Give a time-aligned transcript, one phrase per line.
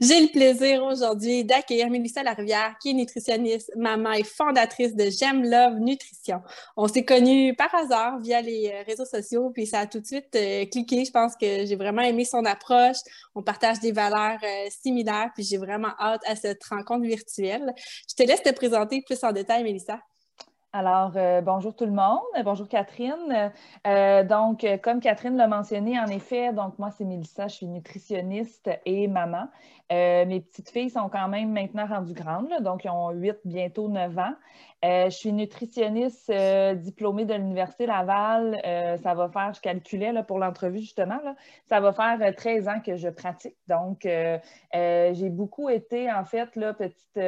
[0.00, 5.42] J'ai le plaisir aujourd'hui d'accueillir Mélissa Larivière, qui est nutritionniste, maman et fondatrice de J'aime
[5.42, 6.40] Love Nutrition.
[6.76, 10.06] On s'est connus par hasard via les euh, réseaux sociaux, puis ça a tout de
[10.06, 11.04] suite euh, cliqué.
[11.04, 12.96] Je pense que j'ai vraiment aimé son approche.
[13.34, 17.72] On partage des valeurs euh, similaires, puis j'ai vraiment hâte à cette rencontre virtuelle.
[18.08, 20.00] Je te laisse te présenter plus en détail, Mélissa.
[20.74, 22.22] Alors, euh, bonjour tout le monde.
[22.44, 23.52] Bonjour Catherine.
[23.86, 27.66] Euh, donc, euh, comme Catherine l'a mentionné, en effet, donc moi, c'est Mélissa, je suis
[27.66, 29.48] nutritionniste et maman.
[29.90, 34.16] mes petites filles sont quand même maintenant rendues grandes, donc ils ont 8, bientôt 9
[34.16, 34.34] ans.
[34.82, 36.32] je suis nutritionniste
[36.76, 38.58] diplômée de l'Université Laval.
[39.02, 41.20] ça va faire, je calculais pour l'entrevue justement,
[41.66, 43.56] ça va faire 13 ans que je pratique.
[43.68, 44.08] Donc,
[44.72, 47.18] j'ai beaucoup été, en fait, là, petite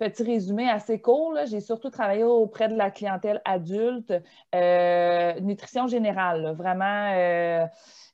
[0.00, 4.14] petit résumé assez court, j'ai surtout travaillé auprès de la clientèle adulte,
[4.54, 7.66] euh, nutrition générale, vraiment euh,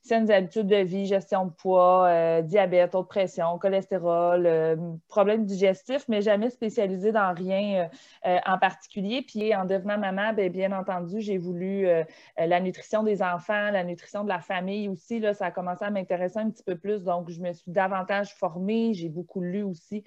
[0.07, 4.75] saines habitudes de vie, gestion de poids, euh, diabète, haute pression, cholestérol, euh,
[5.09, 7.89] problèmes digestifs, mais jamais spécialisé dans rien
[8.25, 9.21] euh, en particulier.
[9.21, 11.87] Puis en devenant maman, bien, bien entendu, j'ai voulu
[12.37, 15.19] la nutrition des enfants, la nutrition de la famille aussi.
[15.19, 17.03] Là, ça a commencé à m'intéresser un petit peu plus.
[17.03, 18.93] Donc, je me suis davantage formée.
[18.93, 20.03] J'ai beaucoup lu aussi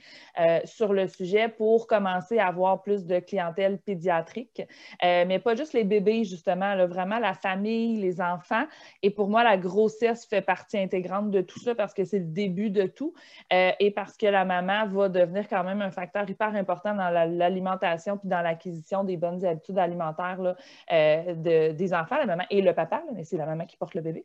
[0.65, 4.63] sur le sujet pour commencer à avoir plus de clientèle pédiatrique.
[5.03, 8.65] mais pas juste les bébés, justement, là, vraiment la famille, les enfants.
[9.03, 12.19] Et pour moi, la grosse grossesse fait partie intégrante de tout ça parce que c'est
[12.19, 13.13] le début de tout
[13.53, 17.11] euh, et parce que la maman va devenir quand même un facteur hyper important dans
[17.11, 20.57] l'alimentation puis dans l'acquisition des bonnes habitudes alimentaires là,
[20.93, 24.03] euh, des enfants, la maman et le papa, mais c'est la maman qui porte le
[24.03, 24.25] bébé.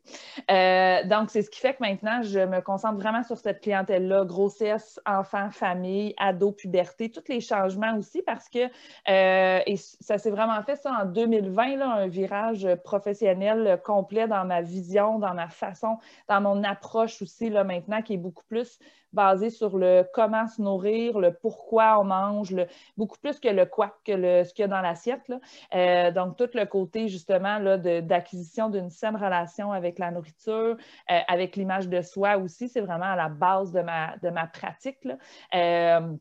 [0.52, 4.26] Euh, donc, c'est ce qui fait que maintenant, je me concentre vraiment sur cette clientèle-là,
[4.26, 8.68] grossesse, enfant, famille, ado, puberté, tous les changements aussi parce que,
[9.08, 14.62] et ça s'est vraiment fait ça en 2020, là, un virage professionnel complet dans ma
[14.62, 15.98] vision, dans ma façon,
[16.30, 18.80] dans mon approche aussi là, maintenant, qui est beaucoup plus
[19.16, 22.56] basée sur le comment se nourrir, le pourquoi on mange,
[22.98, 25.32] beaucoup plus que le quoi, que ce qu'il y a dans l'assiette.
[25.74, 27.60] Euh, donc, tout le côté justement
[28.02, 30.78] d'acquisition d'une saine relation avec la nourriture,
[31.12, 34.46] euh, avec l'image de soi aussi, c'est vraiment à la base de ma, de ma
[34.46, 35.08] pratique.
[35.56, 36.14] Euh,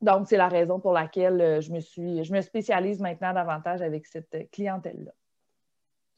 [0.00, 4.06] donc, c'est la raison pour laquelle je me, suis, je me spécialise maintenant davantage avec
[4.06, 5.12] cette clientèle-là.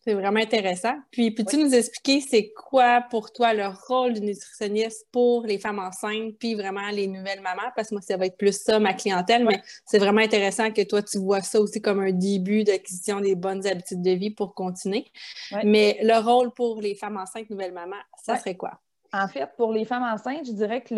[0.04, 0.94] C'est vraiment intéressant.
[1.10, 5.78] Puis, peux-tu nous expliquer c'est quoi pour toi le rôle du nutritionniste pour les femmes
[5.78, 7.70] enceintes, puis vraiment les nouvelles mamans?
[7.74, 10.82] Parce que moi, ça va être plus ça, ma clientèle, mais c'est vraiment intéressant que
[10.82, 14.54] toi, tu vois ça aussi comme un début d'acquisition des bonnes habitudes de vie pour
[14.54, 15.06] continuer.
[15.64, 18.83] Mais le rôle pour les femmes enceintes, nouvelles mamans, ça serait quoi?
[19.14, 20.92] En fait, pour les femmes enceintes, je dirais que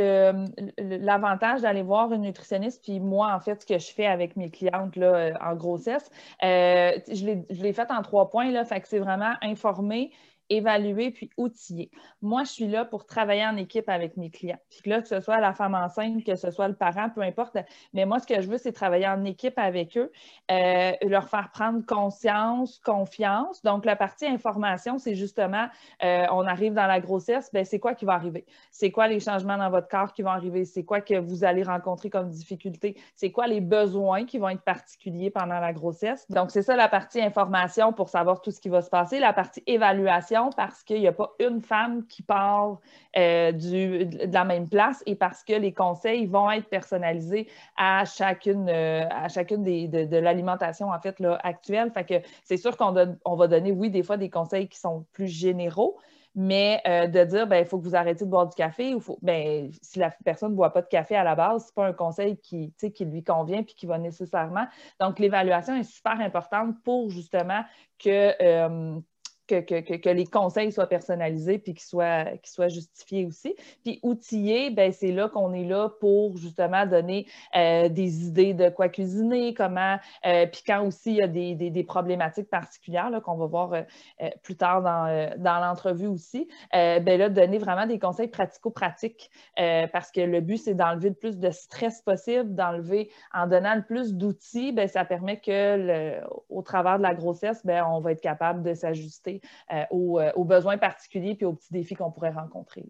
[1.04, 4.50] l'avantage d'aller voir une nutritionniste, puis moi, en fait, ce que je fais avec mes
[4.50, 6.10] clientes là, euh, en grossesse,
[6.43, 8.50] euh, je l'ai fait en trois points.
[8.50, 10.12] Là, fait que c'est vraiment informer,
[10.49, 11.91] évaluer puis outiller.
[12.23, 14.59] Moi, je suis là pour travailler en équipe avec mes clients.
[14.71, 17.57] Puis là, que ce soit la femme enceinte, que ce soit le parent, peu importe.
[17.93, 20.11] Mais moi, ce que je veux, c'est travailler en équipe avec eux,
[20.51, 23.62] euh, leur faire prendre conscience, confiance.
[23.62, 25.67] Donc, la partie information, c'est justement,
[26.03, 28.47] euh, on arrive dans la grossesse, ben, c'est quoi qui va arriver?
[28.71, 30.65] C'est quoi les changements dans votre corps qui vont arriver?
[30.65, 32.97] C'est quoi que vous allez rencontrer comme difficulté?
[33.15, 36.27] C'est quoi les besoins qui vont être particuliers pendant la grossesse?
[36.31, 39.19] Donc, c'est ça la partie information pour savoir tout ce qui va se passer.
[39.19, 42.78] La partie évaluation, parce qu'il n'y a pas une femme qui part
[43.16, 48.69] euh, de la même place et parce que les conseils vont être personnalisés à chacune,
[48.69, 51.91] euh, à chacune des, de, l'alimentation en fait actuelle.
[51.92, 55.06] Fait que c'est sûr qu'on on va donner, oui, des fois des conseils qui sont
[55.12, 55.98] plus généraux,
[56.34, 59.00] mais euh, de dire, ben, il faut que vous arrêtiez de boire du café, ou
[59.00, 61.74] faut, ben, si la personne ne boit pas de café à la base, ce n'est
[61.74, 64.66] pas un conseil qui, qui lui convient puis qui va nécessairement.
[65.00, 67.62] Donc, l'évaluation est super importante pour justement
[67.98, 69.00] que
[69.47, 73.55] que, les conseils soient personnalisés puis qu'ils soient, justifiés aussi.
[73.84, 78.69] Puis outillés, ben, c'est là qu'on est là pour justement donner euh, des idées de
[78.69, 79.97] quoi cuisiner, comment,
[80.27, 84.57] euh, puis quand aussi il y a des, problématiques particulières qu'on va voir euh, plus
[84.57, 90.59] tard dans, l'entrevue aussi, ben là, donner vraiment des conseils pratico-pratiques parce que le but,
[90.59, 95.04] c'est d'enlever le plus de stress possible, d'enlever, en donnant le plus d'outils, ben, ça
[95.04, 99.35] permet que au travers de la grossesse, ben, on va être capable de s'ajuster
[99.72, 102.84] euh, euh, aux, besoins particuliers puis aux petits défis qu'on pourrait rencontrer.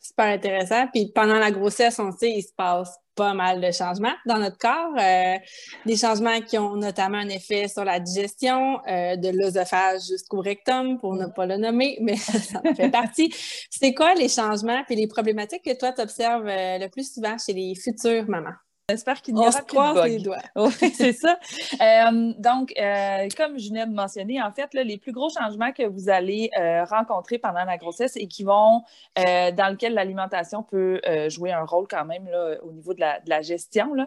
[0.00, 0.86] Super intéressant.
[0.88, 4.58] Puis pendant la grossesse, on sait, il se passe pas mal de changements dans notre
[4.58, 4.92] corps.
[4.98, 5.38] Euh,
[5.86, 11.14] des changements qui ont notamment un effet sur la digestion, de l'œsophage jusqu'au rectum, pour
[11.14, 13.32] ne pas le nommer, mais ça en fait partie.
[13.70, 17.54] C'est quoi les changements et les problématiques que toi, tu observes le plus souvent chez
[17.54, 18.56] les futures mamans?
[18.90, 20.42] J'espère qu'il n'y aura plus de les doigts.
[20.56, 21.38] oui, c'est ça.
[21.80, 25.86] Euh, donc, euh, comme je venais de mentionner, en fait, les plus gros changements que
[25.86, 28.82] vous allez euh, rencontrer pendant la grossesse et qui vont,
[29.16, 33.92] dans lequel l'alimentation peut jouer un rôle quand même là, au niveau de la, gestion,
[33.94, 34.06] là,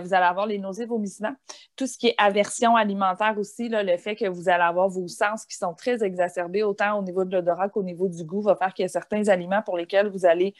[0.00, 1.34] vous allez avoir les nausées, vomissements,
[1.76, 5.08] tout ce qui est aversion alimentaire aussi, là, le fait que vous allez avoir vos
[5.08, 8.56] sens qui sont très exacerbés, autant au niveau de l'odorat qu'au niveau du goût, va
[8.56, 10.54] faire qu'il y a certains aliments pour lesquels vous allez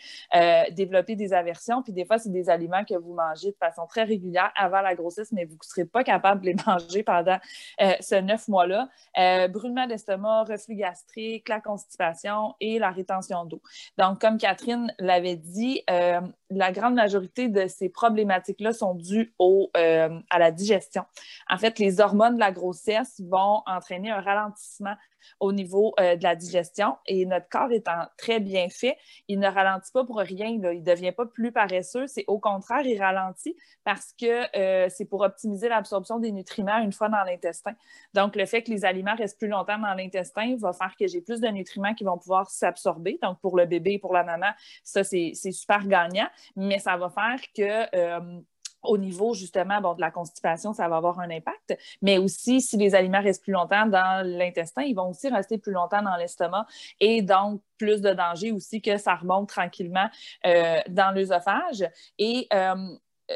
[0.72, 1.82] développer des aversions.
[1.82, 4.94] Puis des fois, c'est des aliments que vous mangez de façon très régulière avant la
[4.94, 7.38] grossesse, mais vous ne serez pas capable de les manger pendant
[7.80, 8.88] euh, ce neuf mois-là.
[9.18, 13.62] Euh, brûlement d'estomac, reflux gastrique, la constipation et la rétention d'eau.
[13.98, 16.20] Donc, comme Catherine l'avait dit, euh,
[16.50, 21.04] la grande majorité de ces problématiques-là sont dues au, à la digestion.
[21.48, 24.94] En fait, les hormones de la grossesse vont entraîner un ralentissement
[25.40, 26.96] au niveau euh, de la digestion.
[27.06, 28.96] Et notre corps étant très bien fait,
[29.28, 30.46] il ne ralentit pas pour rien.
[30.46, 32.06] Il ne devient pas plus paresseux.
[32.06, 36.92] C'est au contraire, il ralentit parce que euh, c'est pour optimiser l'absorption des nutriments une
[36.92, 37.72] fois dans l'intestin.
[38.14, 41.20] Donc, le fait que les aliments restent plus longtemps dans l'intestin va faire que j'ai
[41.20, 43.18] plus de nutriments qui vont pouvoir s'absorber.
[43.22, 44.50] Donc, pour le bébé et pour la maman,
[44.82, 46.28] ça, c'est super gagnant.
[46.56, 48.40] Mais ça va faire que euh,
[48.82, 51.76] au niveau justement bon, de la constipation, ça va avoir un impact.
[52.00, 55.72] Mais aussi, si les aliments restent plus longtemps dans l'intestin, ils vont aussi rester plus
[55.72, 56.66] longtemps dans l'estomac
[57.00, 60.08] et donc plus de danger aussi que ça remonte tranquillement
[60.46, 61.84] euh, dans l'œsophage.
[62.18, 62.74] Et euh,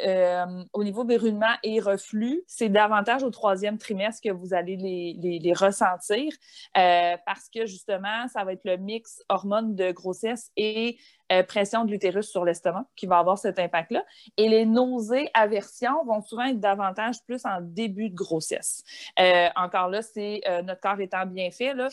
[0.05, 5.53] euh, au niveau brûlement et reflux, c'est davantage au troisième trimestre que vous allez les,
[5.55, 6.33] ressentir
[6.75, 10.99] parce que justement, ça va être le mix hormones de grossesse et
[11.33, 14.05] euh, pression de l'utérus sur l'estomac qui va avoir cet impact-là.
[14.37, 18.85] Et les nausées, aversions vont souvent être davantage plus en début de grossesse.
[19.19, 21.89] Euh, encore là, c'est euh, notre corps étant bien fait, là,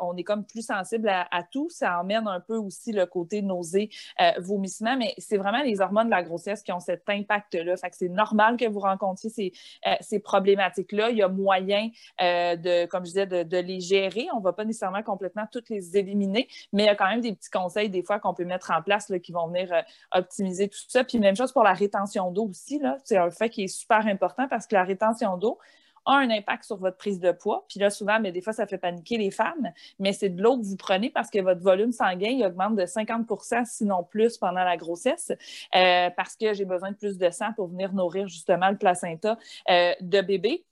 [0.00, 1.68] on est comme plus sensible à, tout.
[1.70, 3.90] Ça emmène un peu aussi le côté nausée,
[4.38, 7.76] vomissement, mais c'est vraiment les hormones de la grossesse qui ont cet impact-là.
[7.76, 9.52] Fait que c'est normal que vous rencontriez ces,
[10.00, 11.10] ces problématiques-là.
[11.10, 11.88] Il y a moyen
[12.20, 14.28] de, comme je disais, de, de les gérer.
[14.34, 17.20] On ne va pas nécessairement complètement toutes les éliminer, mais il y a quand même
[17.20, 19.82] des petits conseils des fois qu'on peut mettre en place qui vont venir euh,
[20.12, 21.04] optimiser tout ça.
[21.04, 22.80] Puis même chose pour la rétention d'eau aussi.
[23.04, 25.58] C'est un fait qui est super important parce que la rétention d'eau,
[26.04, 27.64] a un impact sur votre prise de poids.
[27.68, 30.58] Puis là, souvent, mais des fois, ça fait paniquer les femmes, mais c'est de l'eau
[30.58, 34.76] que vous prenez parce que votre volume sanguin augmente de 50% sinon plus, pendant la
[34.76, 35.32] grossesse,
[35.74, 39.38] euh, parce que j'ai besoin de plus de sang pour venir nourrir justement le placenta
[39.70, 40.64] euh, de bébé.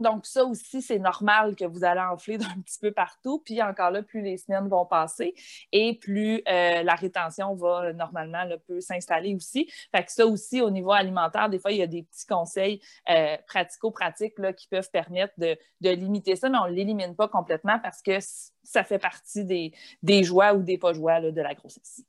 [0.00, 3.42] Donc, ça aussi, c'est normal que vous allez enfler d'un petit peu partout.
[3.44, 5.34] Puis encore là, plus les semaines vont passer
[5.72, 9.70] et plus euh, la rétention va normalement le peut s'installer aussi.
[9.94, 12.80] Fait que ça aussi, au niveau alimentaire, des fois, il y a des petits conseils
[13.10, 18.02] euh, pratico-pratiques qui peuvent permettre de, limiter ça, mais on ne l'élimine pas complètement parce
[18.02, 18.18] que
[18.62, 19.72] ça fait partie des,
[20.02, 22.02] des joies ou des pas joies de la grossesse.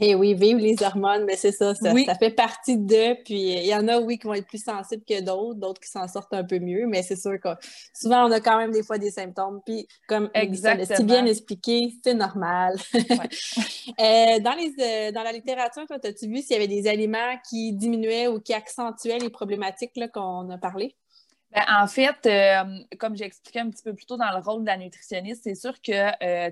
[0.00, 3.14] Eh oui, vivre les hormones, mais c'est ça, ça, fait partie d'eux.
[3.24, 5.88] Puis il y en a, oui, qui vont être plus sensibles que d'autres, d'autres qui
[5.88, 7.50] s'en sortent un peu mieux, mais c'est sûr que
[7.92, 9.60] souvent, on a quand même des fois des symptômes.
[9.64, 12.76] Puis comme tu bien expliqué, c'est normal.
[14.00, 17.72] Euh, dans, les, euh, dans la littérature, as-tu vu s'il y avait des aliments qui
[17.72, 20.96] diminuaient ou qui accentuaient les problématiques qu'on a parlé?
[21.54, 22.64] Ben, en fait, euh,
[22.98, 25.54] comme j'ai expliqué un petit peu plus tôt dans le rôle de la nutritionniste, c'est
[25.54, 25.92] sûr que
[26.24, 26.50] euh,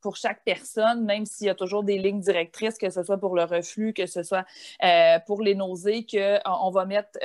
[0.00, 3.36] pour chaque personne, même s'il y a toujours des lignes directrices, que ce soit pour
[3.36, 4.44] le reflux, que ce soit
[4.82, 7.16] euh, pour les nausées, qu'on va mettre.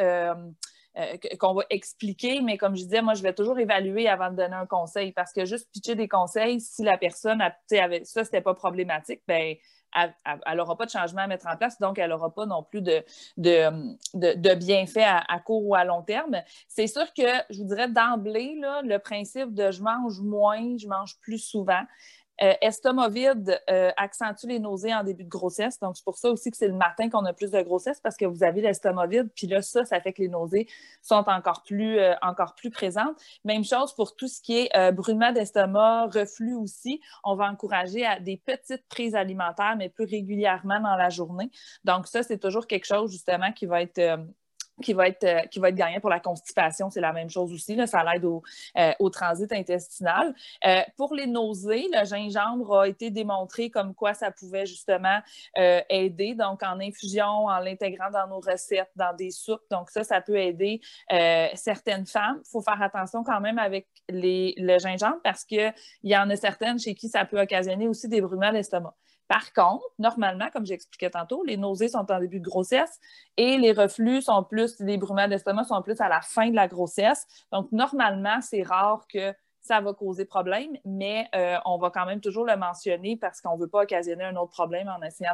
[1.39, 4.56] qu'on va expliquer, mais comme je disais, moi, je vais toujours évaluer avant de donner
[4.56, 8.42] un conseil parce que juste pitcher des conseils, si la personne, a, avait, ça, c'était
[8.42, 9.56] pas problématique, ben
[9.95, 12.81] elle n'aura pas de changement à mettre en place, donc elle n'aura pas non plus
[12.81, 13.04] de,
[13.37, 14.97] de, bienfaits
[15.28, 16.35] à, court ou à long terme.
[16.68, 21.18] C'est sûr que je vous dirais d'emblée, le principe de je mange moins, je mange
[21.21, 21.83] plus souvent,
[22.42, 25.80] euh, estomac vide euh, accentue les nausées en début de grossesse.
[25.80, 28.18] Donc, c'est pour ça aussi que c'est le matin qu'on a plus de grossesse parce
[28.18, 29.30] que vous avez l'estomac vide.
[29.35, 30.68] Puis là, ça, ça fait que les nausées
[31.01, 33.15] sont encore plus, euh, encore plus présentes.
[33.44, 37.01] Même chose pour tout ce qui est brûlement d'estomac, reflux aussi.
[37.23, 41.49] On va encourager à des petites prises alimentaires, mais plus régulièrement dans la journée.
[41.83, 44.25] Donc, ça, c'est toujours quelque chose, justement, qui va être
[44.81, 47.53] qui va être, euh, qui va être gagnant pour la constipation, c'est la même chose
[47.53, 47.79] aussi.
[47.87, 48.41] Ça l'aide au,
[48.77, 50.33] euh, transit intestinal.
[50.65, 55.19] Euh, pour les nausées, le gingembre a été démontré comme quoi ça pouvait justement
[55.89, 59.61] aider, donc en infusion, en l'intégrant dans nos recettes, dans des soupes.
[59.71, 60.81] Donc ça, ça peut aider
[61.53, 62.41] certaines femmes.
[62.45, 66.79] Il faut faire attention quand même avec le gingembre parce qu'il y en a certaines
[66.79, 68.95] chez qui ça peut occasionner aussi des brûlements d'estomac.
[69.27, 72.99] Par contre, normalement, comme j'expliquais tantôt, les nausées sont en début de grossesse
[73.37, 76.67] et les reflux sont plus, les brûlements d'estomac sont plus à la fin de la
[76.67, 77.25] grossesse.
[77.51, 79.33] Donc, normalement, c'est rare que
[79.66, 83.56] ça va causer problème, mais euh, on va quand même toujours le mentionner parce qu'on
[83.56, 85.34] ne veut pas occasionner un autre problème en essayant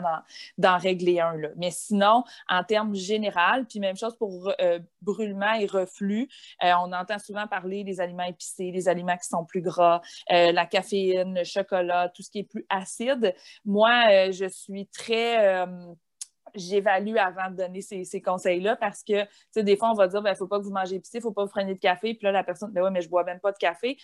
[0.57, 1.35] d'en régler un.
[1.35, 1.49] Là.
[1.57, 6.29] Mais sinon, en termes général, puis même chose pour euh, brûlement et reflux,
[6.63, 10.65] euh, on entend souvent parler des aliments épicés, des aliments qui sont plus gras, la
[10.65, 13.35] caféine, le chocolat, tout ce qui est plus acide.
[13.65, 15.65] Moi, je suis très
[16.55, 20.19] j'évalue avant de donner ces, conseils-là parce que, tu sais, des fois, on va dire,
[20.19, 21.73] il ben, ne faut pas que vous mangez épicé, il ne faut pas vous preniez
[21.73, 22.13] de café.
[22.13, 23.97] Puis là, la personne, ben oui, mais je ne bois même pas de café.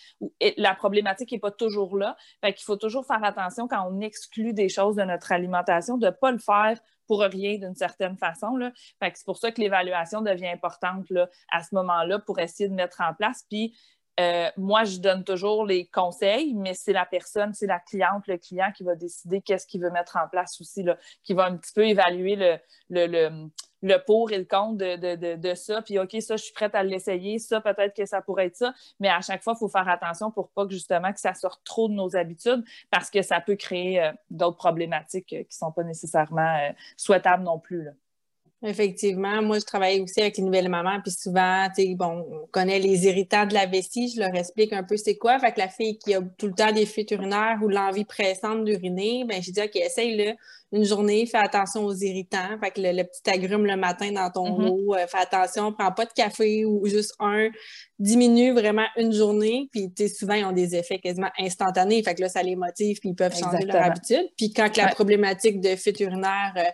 [0.56, 2.16] la problématique n'est pas toujours là.
[2.40, 6.06] Fait qu'il faut toujours faire attention quand on exclut des choses de notre alimentation, de
[6.06, 6.78] ne pas le faire
[7.08, 8.56] pour rien d'une certaine façon.
[8.56, 8.70] Là.
[9.00, 12.68] Fait que c'est pour ça que l'évaluation devient importante là, à ce moment-là pour essayer
[12.68, 13.44] de mettre en place.
[13.48, 13.76] Puis,
[14.18, 18.36] euh, moi, je donne toujours les conseils, mais c'est la personne, c'est la cliente, le
[18.36, 21.56] client qui va décider qu'est-ce qu'il veut mettre en place aussi, là, qui va un
[21.56, 22.58] petit peu évaluer le,
[22.90, 23.48] le,
[23.82, 25.82] le, pour et le contre de, de, ça.
[25.82, 27.38] Puis, OK, ça, je suis prête à l'essayer.
[27.38, 28.74] Ça, peut-être que ça pourrait être ça.
[28.98, 31.62] Mais à chaque fois, il faut faire attention pour pas que justement que ça sorte
[31.64, 35.66] trop de nos habitudes parce que ça peut créer euh, d'autres problématiques euh, qui ne
[35.66, 37.84] sont pas nécessairement souhaitables non plus.
[37.84, 37.92] Là.
[38.60, 42.46] Effectivement, moi, je travaille aussi avec les nouvelles mamans, puis souvent, tu sais, bon, on
[42.48, 45.38] connaît les irritants de la vessie, je leur explique un peu c'est quoi.
[45.38, 48.64] Fait que la fille qui a tout le temps des fuites urinaires ou l'envie pressante
[48.64, 50.34] d'uriner, ben je dis, OK, essaye-le
[50.72, 52.58] une journée, fais attention aux irritants.
[52.60, 54.68] Fait que le, petit agrume le matin dans ton mm-hmm.
[54.68, 57.48] eau, euh, fais attention, prends pas de café ou juste un,
[57.98, 59.68] diminue vraiment une journée.
[59.72, 62.02] Puis, souvent, ils ont des effets quasiment instantanés.
[62.02, 64.28] Fait que là, ça les motive, puis ils peuvent changer leur habitude.
[64.36, 66.70] Puis, quand la problématique de fuite urinaire euh,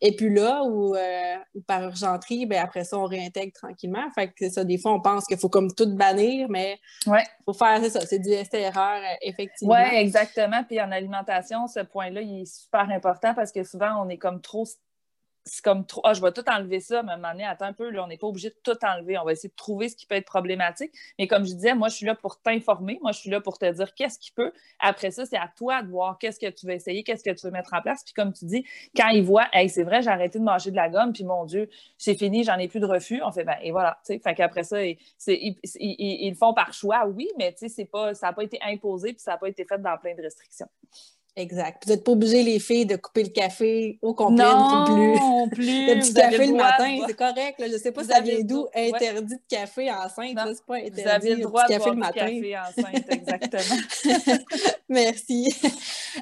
[0.00, 4.10] est plus là ou, euh, ou, par urgenterie, ben après ça, on réintègre tranquillement.
[4.14, 7.12] Fait que ça, des fois, on pense qu'il faut comme tout bannir, mais il
[7.44, 9.74] faut faire, c'est ça, c'est du essai-erreur, effectivement.
[9.74, 10.62] Oui, exactement.
[10.64, 14.40] Puis en alimentation, ce point-là, il est super important parce que souvent, on est comme
[14.40, 14.66] trop
[15.46, 17.66] c'est comme trop, ah, je vais tout enlever ça, mais à un moment donné, attends
[17.66, 19.16] un peu, là, on n'est pas obligé de tout enlever.
[19.16, 20.90] On va essayer de trouver ce qui peut être problématique.
[21.20, 22.98] Mais comme je disais, moi, je suis là pour t'informer.
[23.00, 24.52] Moi, je suis là pour te dire qu'est-ce qui peut.
[24.80, 27.46] Après ça, c'est à toi de voir qu'est-ce que tu veux essayer, qu'est-ce que tu
[27.46, 28.02] veux mettre en place.
[28.02, 28.64] Puis comme tu dis,
[28.96, 31.44] quand ils voient, hey, c'est vrai, j'ai arrêté de manger de la gomme, puis mon
[31.44, 34.00] Dieu, c'est fini, j'en ai plus de refus, on fait, ben, et voilà.
[34.04, 37.54] Fait qu'après ça, ils, ils, le font par choix, oui, mais
[37.92, 40.22] pas, ça n'a pas été imposé, puis ça n'a pas été fait dans plein de
[40.22, 40.68] restrictions.
[41.38, 41.82] Exact.
[41.84, 45.66] Vous n'êtes pas obligé, les filles, de couper le café au complet non plus.
[45.66, 45.86] plus.
[45.86, 47.56] le petit café le, matin, c'est correct.
[47.58, 50.38] Je ne sais pas si ça vient d'où interdit de café enceinte.
[50.54, 51.02] C'est pas interdit.
[51.02, 52.20] Vous avez le droit de café le matin.
[52.20, 54.38] café enceinte, exactement.
[54.88, 55.54] Merci.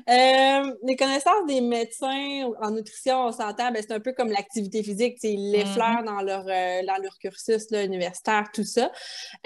[0.09, 4.83] Euh, les connaissances des médecins en nutrition, on s'entend, ben, c'est un peu comme l'activité
[4.83, 5.19] physique.
[5.23, 6.07] Ils l'effleurent mm-hmm.
[6.07, 8.91] dans, leur, euh, dans leur cursus là, universitaire, tout ça.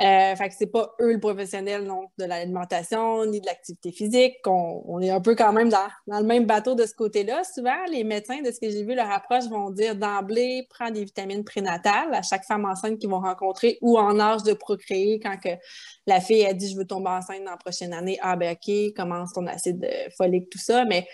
[0.00, 4.36] Euh, fait que c'est pas eux le professionnel non, de l'alimentation ni de l'activité physique.
[4.46, 7.42] On, on est un peu quand même dans, le même bateau de ce côté-là.
[7.44, 11.04] Souvent, les médecins, de ce que j'ai vu, leur approche vont dire d'emblée, prends des
[11.04, 15.36] vitamines prénatales à chaque femme enceinte qu'ils vont rencontrer ou en âge de procréer quand
[15.38, 15.50] que
[16.06, 18.18] la fille a dit je veux tomber enceinte dans la prochaine année.
[18.22, 20.84] Ah ben OK, commence ton acide folique, tout ça.
[20.84, 21.06] Mais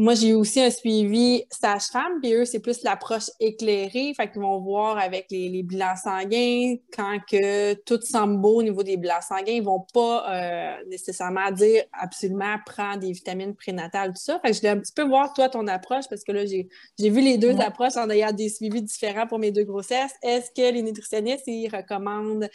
[0.00, 4.14] moi, j'ai aussi un suivi sage-femme, puis eux, c'est plus l'approche éclairée.
[4.16, 8.62] Fait qu'ils vont voir avec les, les, bilans sanguins, quand que tout semble beau au
[8.62, 14.14] niveau des bilans sanguins, ils vont pas euh, nécessairement dire absolument prends des vitamines prénatales,
[14.14, 14.40] tout ça.
[14.40, 16.66] Fait que je voulais un petit peu voir, toi, ton approche, parce que là, j'ai
[16.98, 20.14] vu les deux approches en ayant des suivis différents pour mes deux grossesses.
[20.22, 22.48] Est-ce que les nutritionnistes, ils recommandent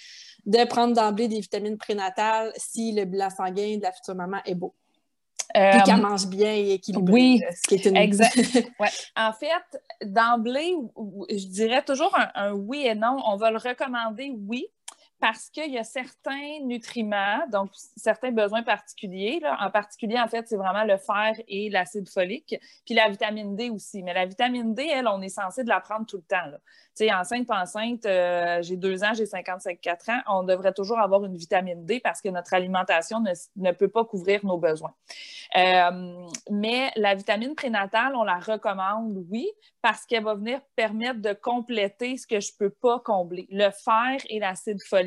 [0.48, 4.56] de prendre d'emblée des vitamines prénatales si le bilan sanguin de la future maman est
[4.56, 4.74] beau?
[5.54, 7.14] Puis qu'elle euh, mange bien et équilibrée.
[7.14, 7.98] Oui, ce qui est une...
[7.98, 8.36] exact.
[8.80, 8.90] ouais.
[9.16, 10.76] En fait, d'emblée,
[11.30, 13.18] je dirais toujours un, oui et non.
[13.28, 14.68] On va le recommander, oui,
[15.20, 19.40] parce qu'il y a certains nutriments, donc certains besoins particuliers.
[19.42, 19.58] Là.
[19.62, 22.56] En particulier, en fait, c'est vraiment le fer et l'acide folique,
[22.86, 24.04] puis la vitamine D aussi.
[24.04, 26.46] Mais la vitamine D, elle, on est censé de la prendre tout le temps.
[26.46, 26.60] Là
[26.96, 31.26] sais, enceinte, pas enceinte, euh, j'ai deux ans, j'ai 55 ans, on devrait toujours avoir
[31.26, 33.22] une vitamine D parce que notre alimentation
[33.56, 34.94] ne, peut pas couvrir nos besoins.
[35.58, 39.48] Euh, mais la vitamine prénatale, on la recommande, oui,
[39.82, 43.70] parce qu'elle va venir permettre de compléter ce que je ne peux pas combler, le
[43.72, 45.05] fer et l'acide folique.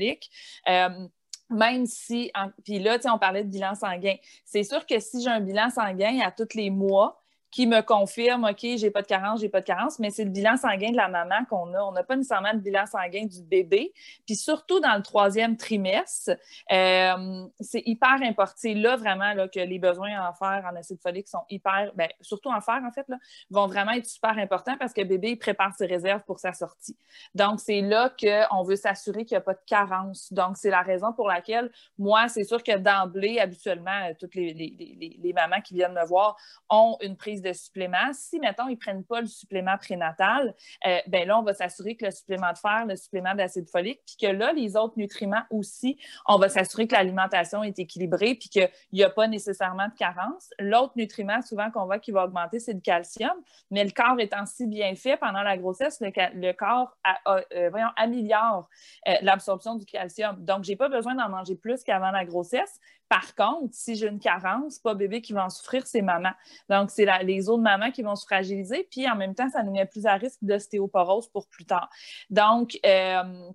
[0.68, 1.08] Euh,
[1.50, 2.30] même si,
[2.62, 4.16] puis là, on parlait de bilan sanguin.
[4.44, 8.44] C'est sûr que si j'ai un bilan sanguin à tous les mois, qui me confirme,
[8.44, 10.96] OK, j'ai pas de carence, j'ai pas de carence, mais c'est le bilan sanguin de
[10.96, 11.80] la maman qu'on a.
[11.80, 13.92] On n'a pas nécessairement le bilan sanguin du bébé.
[14.26, 16.32] Puis surtout dans le troisième trimestre,
[16.70, 18.54] euh, c'est hyper important.
[18.56, 22.50] C'est là vraiment que les besoins en fer, en acide folique sont hyper, bien, surtout
[22.50, 23.06] en fer en fait,
[23.50, 26.96] vont vraiment être super importants parce que bébé prépare ses réserves pour sa sortie.
[27.34, 30.32] Donc c'est là qu'on veut s'assurer qu'il n'y a pas de carence.
[30.32, 34.74] Donc c'est la raison pour laquelle moi, c'est sûr que d'emblée, habituellement, toutes les, les,
[34.78, 36.36] les, les mamans qui viennent me voir
[36.68, 38.12] ont une prise de suppléments.
[38.12, 40.54] Si, mettons, ils ne prennent pas le supplément prénatal,
[40.86, 44.00] euh, ben là, on va s'assurer que le supplément de fer, le supplément d'acide folique,
[44.06, 48.48] puis que là, les autres nutriments aussi, on va s'assurer que l'alimentation est équilibrée, puis
[48.48, 50.50] qu'il n'y a pas nécessairement de carence.
[50.58, 53.34] L'autre nutriment, souvent, qu'on voit qui va augmenter, c'est le calcium.
[53.70, 56.96] Mais le corps étant si bien fait pendant la grossesse, le, corps
[57.28, 58.68] euh, voyons, améliore
[59.08, 60.36] euh, l'absorption du calcium.
[60.44, 62.80] Donc, je n'ai pas besoin d'en manger plus qu'avant la grossesse.
[63.08, 66.30] Par contre, si j'ai une carence, pas bébé qui va en souffrir, c'est maman.
[66.68, 69.72] Donc, c'est les autres mamans qui vont se fragiliser, puis en même temps, ça nous
[69.72, 71.88] met plus à risque d'ostéoporose pour plus tard.
[72.30, 73.50] Donc, euh,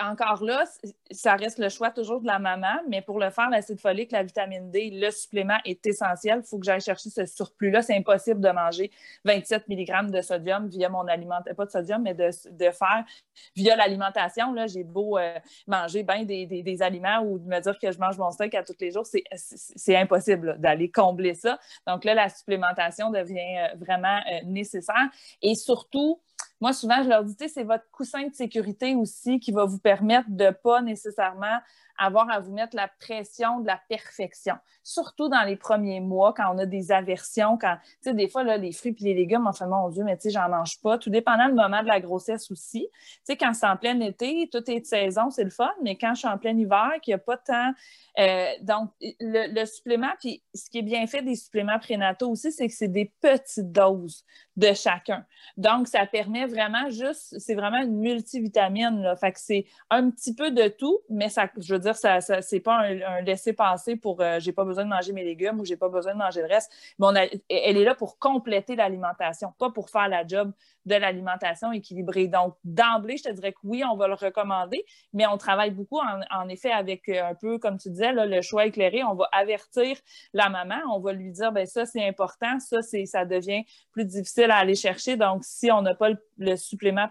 [0.00, 0.64] encore là,
[1.10, 4.22] ça reste le choix toujours de la maman, mais pour le faire, l'acide folique, la
[4.22, 6.40] vitamine D, le supplément est essentiel.
[6.44, 7.82] Il faut que j'aille chercher ce surplus-là.
[7.82, 8.90] C'est impossible de manger
[9.24, 12.30] 27 mg de sodium via mon alimentation, pas de sodium, mais de,
[12.70, 13.04] fer
[13.56, 14.54] via l'alimentation.
[14.66, 18.54] J'ai beau euh, manger bien des, aliments ou me dire que je mange mon steak
[18.54, 21.58] à tous les jours, c'est impossible d'aller combler ça.
[21.86, 25.08] Donc là, la supplémentation devient euh, vraiment euh, nécessaire.
[25.42, 26.20] Et surtout,
[26.60, 30.28] moi, souvent, je leur dis, c'est votre coussin de sécurité aussi qui va vous permettre
[30.30, 31.58] de pas nécessairement
[31.98, 34.54] avoir à vous mettre la pression de la perfection.
[34.82, 38.44] Surtout dans les premiers mois, quand on a des aversions, quand, tu sais, des fois,
[38.44, 40.80] là, les fruits et les légumes, on fait, mon Dieu, mais tu sais, j'en mange
[40.80, 40.98] pas.
[40.98, 42.88] Tout dépendant du moment de la grossesse aussi.
[42.92, 45.96] Tu sais, quand c'est en plein été, tout est de saison, c'est le fun, mais
[45.96, 47.72] quand je suis en plein hiver, qu'il n'y a pas temps.
[48.18, 52.66] Euh, donc, le, supplément, puis ce qui est bien fait des suppléments prénataux aussi, c'est
[52.66, 54.24] que c'est des petites doses
[54.56, 55.24] de chacun.
[55.56, 59.16] Donc, ça permet vraiment juste, c'est vraiment une multivitamine, là.
[59.16, 62.42] Fait que c'est un petit peu de tout, mais ça, je veux dire, ça, ça
[62.42, 65.76] c'est pas un, laisser-passer pour euh, j'ai pas besoin de manger mes légumes ou j'ai
[65.76, 66.70] pas besoin de manger le reste.
[66.98, 70.52] Mais elle est là pour compléter l'alimentation, pas pour faire la job
[70.88, 72.26] de l'alimentation équilibrée.
[72.26, 76.00] Donc, d'emblée, je te dirais que oui, on va le recommander, mais on travaille beaucoup,
[76.30, 79.04] en, effet, avec euh, un peu, comme tu disais, le choix éclairé.
[79.04, 79.96] On va avertir
[80.32, 84.50] la maman, on va lui dire, ben ça, c'est important, ça, ça devient plus difficile
[84.50, 85.16] à aller chercher.
[85.16, 87.08] Donc, si on n'a pas le, supplément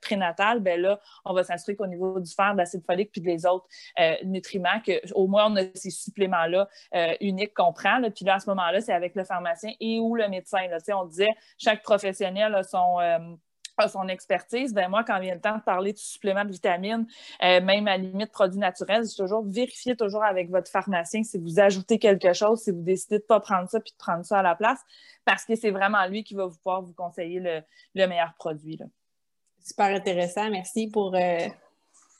[0.00, 3.46] prénatal, ben là, on va s'assurer qu'au niveau du fer, de l'acide folique, puis des
[3.46, 3.66] autres
[4.00, 8.00] euh, nutriments, qu'au moins, on a ces suppléments-là euh, uniques qu'on prend.
[8.10, 10.66] Puis là, à ce moment-là, c'est avec le pharmacien et ou le médecin.
[10.68, 10.78] Là.
[10.96, 12.98] On disait, chaque professionnel a son
[13.88, 17.06] son expertise, ben moi, quand vient le temps de parler de suppléments de vitamines,
[17.42, 21.60] euh, même à limite produits naturels, c'est toujours vérifier toujours avec votre pharmacien si vous
[21.60, 24.38] ajoutez quelque chose, si vous décidez de ne pas prendre ça puis de prendre ça
[24.38, 24.80] à la place,
[25.24, 28.78] parce que c'est vraiment lui qui va vous pouvoir vous conseiller le, meilleur produit.
[29.60, 30.50] Super intéressant.
[30.50, 31.48] Merci pour, euh,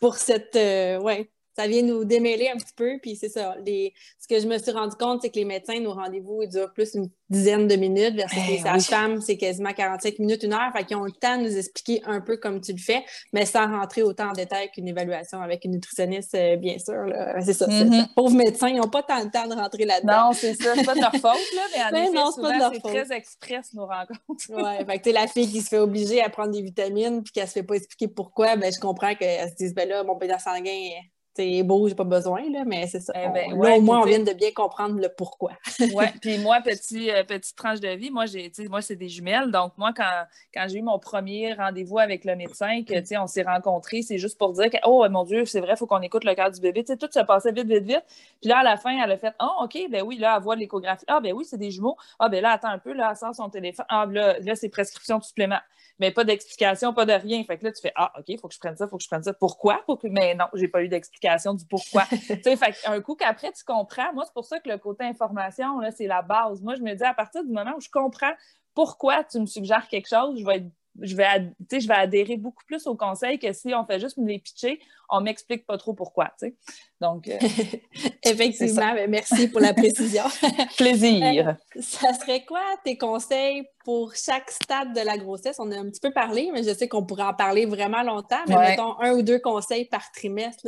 [0.01, 2.99] pour cette, ouais, ça vient nous démêler un petit peu.
[3.01, 3.57] Puis c'est ça.
[3.65, 6.73] Ce que je me suis rendu compte, c'est que les médecins, nos rendez-vous, ils durent
[6.73, 10.71] plus une dizaine de minutes versus les eh sages-femmes, c'est quasiment 45 minutes, une heure.
[10.77, 13.47] Fait qu'ils ont le temps de nous expliquer un peu comme tu le fais, mais
[13.47, 17.07] sans rentrer autant en détail qu'une évaluation avec une nutritionniste, euh, bien sûr.
[17.43, 18.15] C'est ça, mm-hmm.
[18.15, 20.27] Pauvres médecins, ils n'ont pas tant de temps de rentrer là-dedans.
[20.27, 20.75] Non, c'est ça.
[20.75, 23.87] C'est pas de leur faute, là, mais en ben effet, non, c'est très express, nos
[23.87, 24.45] rencontres.
[24.51, 27.49] oui, fait que la fille qui se fait obliger à prendre des vitamines puis qu'elle
[27.49, 30.41] se fait pas expliquer pourquoi, ben je comprends qu'elle se dise, ben là, mon pédale
[30.41, 30.91] sanguin
[31.35, 33.13] c'est beau, j'ai pas besoin, là, mais c'est ça.
[33.17, 35.53] Eh ben, là, au moins, on vient de bien comprendre le pourquoi.
[35.81, 39.51] oui, puis moi, petit, euh, petite tranche de vie, moi, j'ai, moi, c'est des jumelles.
[39.51, 43.43] Donc, moi, quand, quand j'ai eu mon premier rendez-vous avec le médecin, que, on s'est
[43.43, 46.25] rencontrés, c'est juste pour dire que, oh, mon Dieu, c'est vrai, il faut qu'on écoute
[46.25, 46.85] le cœur du bébé.
[46.85, 48.05] tout se passait vite, vite, vite.
[48.41, 50.57] Puis là, à la fin, elle a fait, oh, OK, ben oui, là, elle voit
[50.57, 51.05] l'échographie.
[51.09, 51.97] Ah, ben oui, c'est des jumeaux.
[52.19, 53.87] Ah, ben là, attends un peu, là, elle sort son téléphone.
[53.89, 55.61] Ah, là, là c'est prescription de supplément
[56.03, 57.45] mais pas d'explication, pas de rien.
[57.45, 58.97] Fait que là, tu fais Ah, OK, il faut que je prenne ça, il faut
[58.97, 59.33] que je prenne ça.
[59.33, 59.85] Pourquoi?
[60.03, 62.07] Mais non, j'ai pas eu d'explication du pourquoi.
[62.11, 64.13] tu sais, fait un coup qu'après, tu comprends.
[64.13, 66.61] Moi, c'est pour ça que le côté information, là, c'est la base.
[66.61, 68.33] Moi, je me dis, à partir du moment où je comprends
[68.75, 70.67] pourquoi tu me suggères quelque chose, je vais être
[71.01, 74.29] je vais, je vais adhérer beaucoup plus au conseil que si on fait juste me
[74.29, 74.79] les pitcher,
[75.13, 76.33] on ne m'explique pas trop pourquoi.
[76.39, 76.57] sais.
[77.01, 77.37] Donc, euh,
[78.25, 80.25] Effectivement, ben, merci pour la précision.
[80.77, 81.49] Plaisir.
[81.49, 85.57] Euh, ça serait quoi tes conseils pour chaque stade de la grossesse?
[85.59, 88.43] On a un petit peu parlé, mais je sais qu'on pourrait en parler vraiment longtemps.
[88.49, 90.63] Mais mettons un ou deux conseils par trimestre.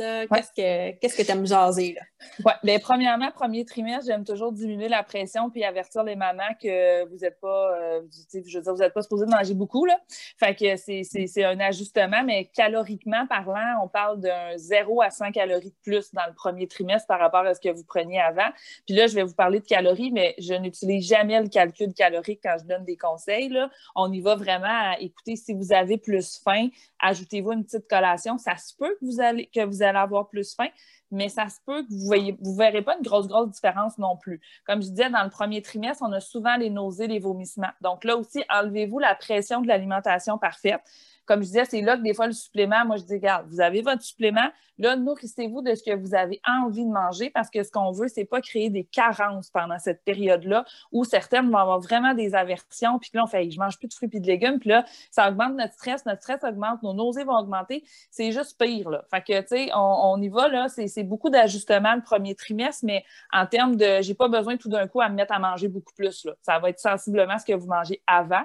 [0.55, 1.97] Qu'est-ce que tu aimes jaser?
[2.43, 7.07] Oui, bien, premièrement, premier trimestre, j'aime toujours diminuer la pression puis avertir les mamans que
[7.07, 8.01] vous n'êtes pas, euh,
[8.33, 9.85] je veux dire, vous n'êtes pas supposé manger beaucoup.
[9.85, 9.97] Là.
[10.37, 15.69] Fait que c'est un ajustement, mais caloriquement parlant, on parle d'un 0 à 100 calories
[15.69, 18.49] de plus dans le premier trimestre par rapport à ce que vous preniez avant.
[18.85, 22.39] Puis là, je vais vous parler de calories, mais je n'utilise jamais le calcul calorique
[22.43, 23.49] quand je donne des conseils.
[23.49, 23.69] Là.
[23.95, 26.69] On y va vraiment à écouter si vous avez plus faim,
[26.99, 28.37] ajoutez-vous une petite collation.
[28.37, 30.69] Ça se peut que vous allez, que vous allez avoir plus faim,
[31.11, 34.17] mais ça se peut que vous ne vous verrez pas une grosse, grosse différence non
[34.17, 34.41] plus.
[34.65, 37.71] Comme je disais, dans le premier trimestre, on a souvent les nausées, les vomissements.
[37.81, 40.81] Donc là aussi, enlevez-vous la pression de l'alimentation parfaite
[41.25, 43.61] comme je disais, c'est là que des fois le supplément, moi je dis, regarde, vous
[43.61, 47.63] avez votre supplément, là, nourrissez-vous de ce que vous avez envie de manger parce que
[47.63, 51.79] ce qu'on veut, c'est pas créer des carences pendant cette période-là où certaines vont avoir
[51.79, 54.59] vraiment des aversions, puis là, on fait, je mange plus de fruits et de légumes,
[54.59, 57.83] puis là, ça augmente notre stress, notre stress augmente, nos nausées vont augmenter.
[58.11, 59.03] C'est juste pire, là.
[59.09, 63.03] Fait que, tu sais, on, y va, là, c'est beaucoup d'ajustements le premier trimestre, mais
[63.31, 65.93] en termes de, j'ai pas besoin tout d'un coup à me mettre à manger beaucoup
[65.93, 66.33] plus, là.
[66.41, 68.43] Ça va être sensiblement ce que vous mangez avant.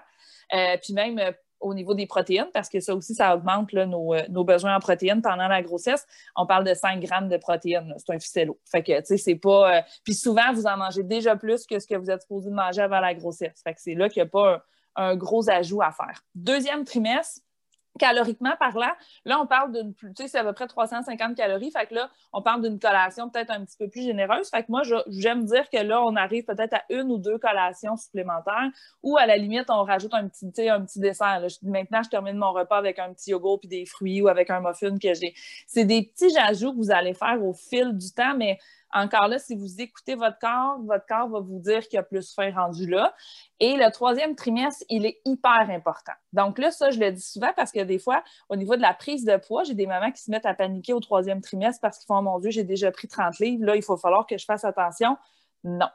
[0.53, 1.19] Euh, puis même
[1.61, 5.23] au niveau des protéines, parce que ça aussi, ça augmente euh, nos, besoins en protéines
[5.23, 6.07] pendant la grossesse.
[6.37, 7.94] On parle de 5 grammes de protéines.
[7.99, 8.59] C'est un ficello.
[8.64, 9.79] Fait que, tu sais, c'est pas.
[9.79, 12.83] Euh, puis souvent, vous en mangez déjà plus que ce que vous êtes supposé manger
[12.83, 13.61] avant la grossesse.
[13.62, 14.64] Fait que c'est là qu'il n'y a pas
[14.96, 16.25] un, gros ajout à faire.
[16.35, 17.42] Deuxième trimestre,
[17.98, 18.92] caloriquement parlant,
[19.24, 21.70] là, on parle d'une, tu sais, c'est à peu près 350 calories.
[21.70, 24.48] Fait que là, on parle d'une collation peut-être un petit peu plus généreuse.
[24.48, 27.96] Fait que moi, j'aime dire que là, on arrive peut-être à une ou deux collations
[27.96, 28.70] supplémentaires
[29.03, 31.42] ou à la limite, on rajoute un petit, un petit dessert.
[31.62, 34.61] maintenant, je termine mon repas avec un petit yogourt puis des fruits ou avec un
[34.61, 35.35] muffin que j'ai.
[35.66, 38.59] C'est des petits ajouts que vous allez faire au fil du temps, mais
[38.92, 42.03] encore là, si vous écoutez votre corps, votre corps va vous dire qu'il y a
[42.03, 43.14] plus faim rendu là.
[43.61, 46.12] Et le troisième trimestre, il est hyper important.
[46.33, 48.94] Donc là, ça, je le dis souvent parce que des fois, au niveau de la
[48.94, 51.98] prise de poids, j'ai des mamans qui se mettent à paniquer au troisième trimestre parce
[51.98, 54.44] qu'ils font, mon Dieu, j'ai déjà pris 30 livres, là, il faut falloir que je
[54.44, 55.16] fasse attention.
[55.62, 55.88] Non.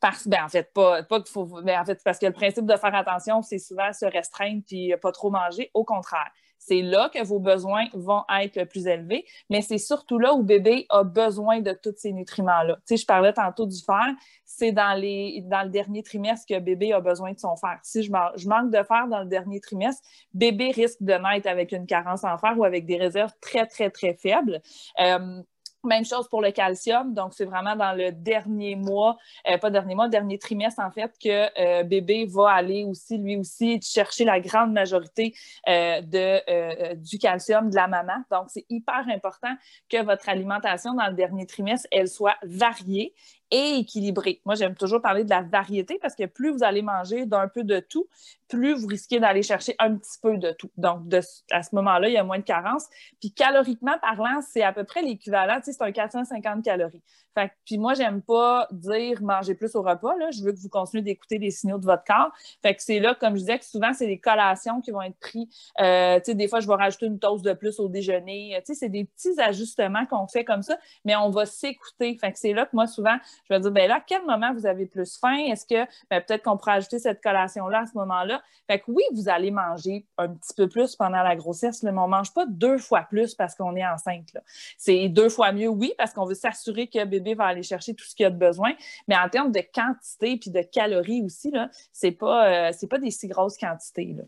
[0.00, 2.76] Parce, ben, en fait, pas, pas faut, mais en fait, parce que le principe de
[2.76, 5.70] faire attention, c'est souvent se restreindre puis pas trop manger.
[5.74, 6.30] Au contraire,
[6.64, 10.42] c'est là que vos besoins vont être le plus élevés, mais c'est surtout là où
[10.42, 12.76] bébé a besoin de tous ces nutriments-là.
[12.86, 14.06] Tu sais, je parlais tantôt du fer,
[14.44, 17.78] c'est dans, le dernier trimestre que bébé a besoin de son fer.
[17.82, 21.72] Si je, je manque de fer dans le dernier trimestre, bébé risque de naître avec
[21.72, 24.60] une carence en fer ou avec des réserves très, très, très faibles.
[25.00, 25.42] Euh,
[25.88, 27.14] même chose pour le calcium.
[27.14, 29.16] Donc, c'est vraiment dans le dernier mois,
[29.48, 33.36] euh, pas dernier mois, dernier trimestre, en fait, que euh, bébé va aller aussi, lui
[33.36, 35.34] aussi, chercher la grande majorité
[35.68, 38.24] euh, de, du calcium de la maman.
[38.30, 39.54] Donc, c'est hyper important
[39.88, 43.14] que votre alimentation dans le dernier trimestre, elle soit variée
[43.52, 44.40] et équilibré.
[44.44, 47.62] Moi, j'aime toujours parler de la variété parce que plus vous allez manger d'un peu
[47.62, 48.08] de tout,
[48.48, 50.70] plus vous risquez d'aller chercher un petit peu de tout.
[50.76, 51.02] Donc,
[51.50, 52.86] à ce moment-là, il y a moins de carence.
[53.20, 57.02] Puis, caloriquement parlant, c'est à peu près l'équivalent, tu c'est un 450 calories.
[57.34, 60.16] Fait puis moi, j'aime pas dire manger plus au repas.
[60.16, 60.30] Là.
[60.30, 62.30] Je veux que vous continuez d'écouter les signaux de votre corps.
[62.62, 65.18] Fait que c'est là, comme je disais, que souvent, c'est des collations qui vont être
[65.18, 65.46] prises.
[65.80, 68.60] Euh, tu sais, des fois, je vais rajouter une toast de plus au déjeuner.
[68.66, 72.16] Tu sais, c'est des petits ajustements qu'on fait comme ça, mais on va s'écouter.
[72.18, 73.16] Fait que c'est là que moi, souvent,
[73.48, 75.38] je vais dire, ben là, à quel moment vous avez plus faim?
[75.48, 78.42] Est-ce que ben, peut-être qu'on pourrait ajouter cette collation-là à ce moment-là?
[78.66, 82.06] Fait que oui, vous allez manger un petit peu plus pendant la grossesse, mais on
[82.06, 84.36] ne mange pas deux fois plus parce qu'on est enceinte.
[84.76, 88.04] C'est deux fois mieux, oui, parce qu'on veut s'assurer que bébé va aller chercher tout
[88.04, 88.72] ce qu'il a de besoin.
[89.08, 91.52] Mais en termes de quantité puis de calories aussi,
[91.92, 94.14] ce n'est pas, euh, pas des si grosses quantités.
[94.16, 94.24] Là.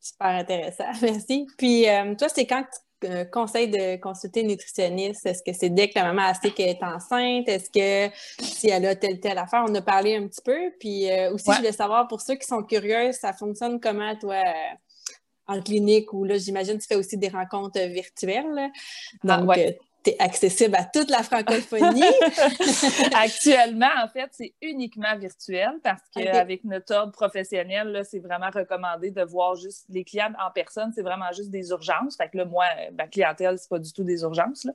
[0.00, 1.46] Super intéressant, merci.
[1.58, 2.64] Puis euh, toi, c'est quand
[3.04, 5.24] euh, conseil de consulter une nutritionniste?
[5.24, 7.48] Est-ce que c'est dès que la maman sait qu'elle est enceinte?
[7.48, 9.64] Est-ce que si elle a telle, telle affaire?
[9.66, 10.70] On a parlé un petit peu.
[10.78, 14.42] Puis euh, aussi, je voulais savoir, pour ceux qui sont curieux, ça fonctionne comment, toi,
[15.46, 18.70] en clinique, ou là, j'imagine tu fais aussi des rencontres virtuelles.
[19.26, 19.58] Ah, Donc,
[20.02, 22.02] tu es accessible à toute la francophonie.
[23.14, 29.22] Actuellement, en fait, c'est uniquement virtuel parce qu'avec notre ordre professionnel, c'est vraiment recommandé de
[29.22, 30.92] voir juste les clients en personne.
[30.94, 32.16] C'est vraiment juste des urgences.
[32.16, 34.66] Fait que là, moi, ma clientèle, c'est pas du tout des urgences.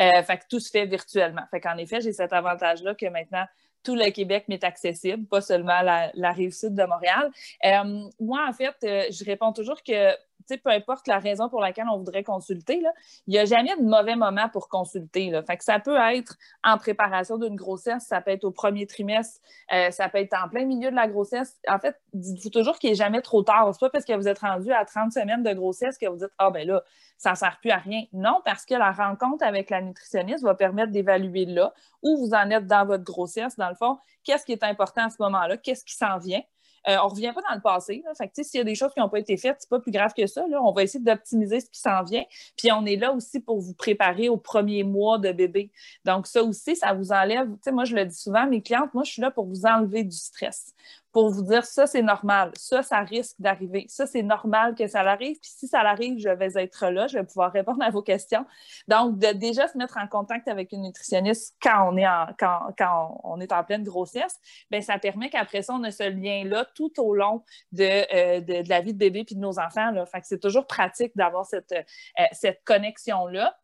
[0.00, 1.42] Euh, fait que tout se fait virtuellement.
[1.50, 3.44] Fait qu'en effet, j'ai cet avantage-là que maintenant,
[3.86, 7.30] tout le Québec m'est accessible, pas seulement la, la rive sud de Montréal.
[7.64, 10.12] Euh, moi, en fait, euh, je réponds toujours que
[10.54, 12.82] peu importe la raison pour laquelle on voudrait consulter,
[13.26, 15.32] il n'y a jamais de mauvais moment pour consulter.
[15.46, 19.40] Fait que ça peut être en préparation d'une grossesse, ça peut être au premier trimestre,
[19.72, 21.56] euh, ça peut être en plein milieu de la grossesse.
[21.68, 23.74] En fait, dites-vous toujours qu'il n'est jamais trop tard.
[23.74, 26.32] Ce pas parce que vous êtes rendu à 30 semaines de grossesse que vous dites
[26.38, 26.82] Ah, ben là,
[27.18, 28.02] ça ne sert plus à rien.
[28.12, 32.50] Non, parce que la rencontre avec la nutritionniste va permettre d'évaluer là où vous en
[32.50, 35.84] êtes dans votre grossesse, dans le fond, qu'est-ce qui est important à ce moment-là, qu'est-ce
[35.84, 36.42] qui s'en vient?
[36.88, 38.04] Euh, on ne revient pas dans le passé.
[38.42, 40.12] s'il y a des choses qui n'ont pas été faites, ce n'est pas plus grave
[40.16, 40.44] que ça.
[40.62, 42.24] On va essayer d'optimiser ce qui s'en vient.
[42.56, 45.70] Puis on est là aussi pour vous préparer au premier mois de bébé.
[46.04, 47.48] Donc, ça aussi, ça vous enlève.
[47.72, 50.16] moi, je le dis souvent mes clientes, moi, je suis là pour vous enlever du
[50.16, 50.74] stress
[51.16, 55.00] pour vous dire ça, c'est normal, ça, ça risque d'arriver, ça, c'est normal que ça
[55.00, 58.02] arrive, puis si ça arrive, je vais être là, je vais pouvoir répondre à vos
[58.02, 58.44] questions.
[58.86, 63.18] Donc, de déjà se mettre en contact avec une nutritionniste quand on est en, quand,
[63.24, 64.38] on est en pleine grossesse,
[64.70, 67.82] bien, ça permet qu'après ça, on a ce lien-là tout au long de,
[68.14, 69.92] euh, de, la vie de bébé puis de nos enfants.
[69.92, 70.04] Là.
[70.04, 73.56] Fait que c'est toujours pratique d'avoir cette, euh, cette connexion-là.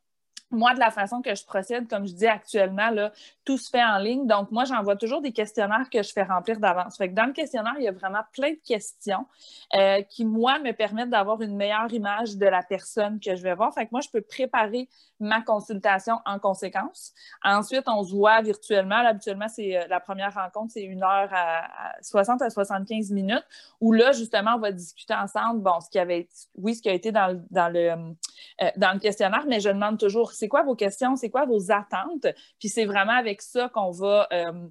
[0.53, 3.12] Moi, de la façon que je procède, comme je dis actuellement, là,
[3.45, 4.27] tout se fait en ligne.
[4.27, 6.97] Donc, moi, j'envoie toujours des questionnaires que je fais remplir d'avance.
[6.97, 9.27] Fait que dans le questionnaire, il y a vraiment plein de questions
[9.75, 13.55] euh, qui, moi, me permettent d'avoir une meilleure image de la personne que je vais
[13.55, 13.73] voir.
[13.75, 14.88] Fait que moi, je peux préparer
[15.19, 17.12] ma consultation en conséquence.
[17.45, 18.97] Ensuite, on se voit virtuellement.
[18.97, 23.45] habituellement, c'est euh, la première rencontre, c'est une heure à, 60 à 75 minutes,
[23.81, 26.93] où là, justement, on va discuter ensemble, bon, ce qui avait, oui, ce qui a
[26.93, 30.74] été dans, dans le, euh, dans le questionnaire, mais je demande toujours, c'est quoi vos
[30.74, 32.26] questions, c'est quoi vos attentes,
[32.59, 34.66] puis c'est vraiment avec ça qu'on va euh,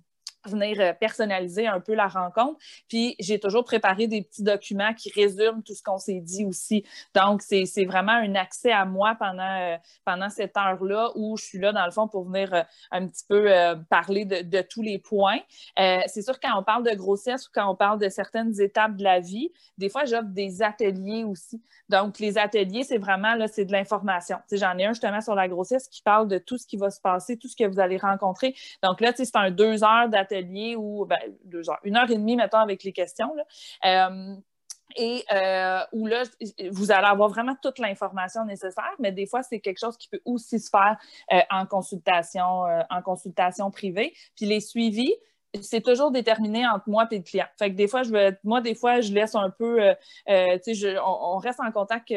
[0.45, 2.59] venir euh, personnaliser un peu la rencontre.
[2.87, 6.83] Puis j'ai toujours préparé des petits documents qui résument tout ce qu'on s'est dit aussi.
[7.13, 11.59] Donc, c'est vraiment un accès à moi pendant, euh, pendant cette heure-là où je suis
[11.59, 13.49] là, dans le fond, pour venir euh, un petit peu
[13.89, 15.39] parler de, de, tous les points.
[15.77, 19.03] c'est sûr, quand on parle de grossesse ou quand on parle de certaines étapes de
[19.03, 21.61] la vie, des fois, j'offre des ateliers aussi.
[21.89, 24.37] Donc, les ateliers, c'est vraiment, là, c'est de l'information.
[24.51, 27.01] J'en ai un justement sur la grossesse qui parle de tout ce qui va se
[27.01, 28.55] passer, tout ce que vous allez rencontrer.
[28.83, 31.19] Donc là, c'est un deux heures d'atelier atelier ou ben,
[31.83, 33.33] une heure et demie, mettons, avec les questions.
[33.85, 34.35] Euh,
[34.97, 36.23] et euh, où là,
[36.71, 40.19] vous allez avoir vraiment toute l'information nécessaire, mais des fois, c'est quelque chose qui peut
[40.25, 40.97] aussi se faire
[41.31, 44.13] euh, en consultation, en consultation privée.
[44.35, 45.13] Puis les suivis,
[45.61, 47.45] c'est toujours déterminé entre moi et le client.
[47.57, 49.79] Fait que des fois, je vais, moi, des fois, je laisse un peu,
[50.27, 52.13] tu sais, on, reste en contact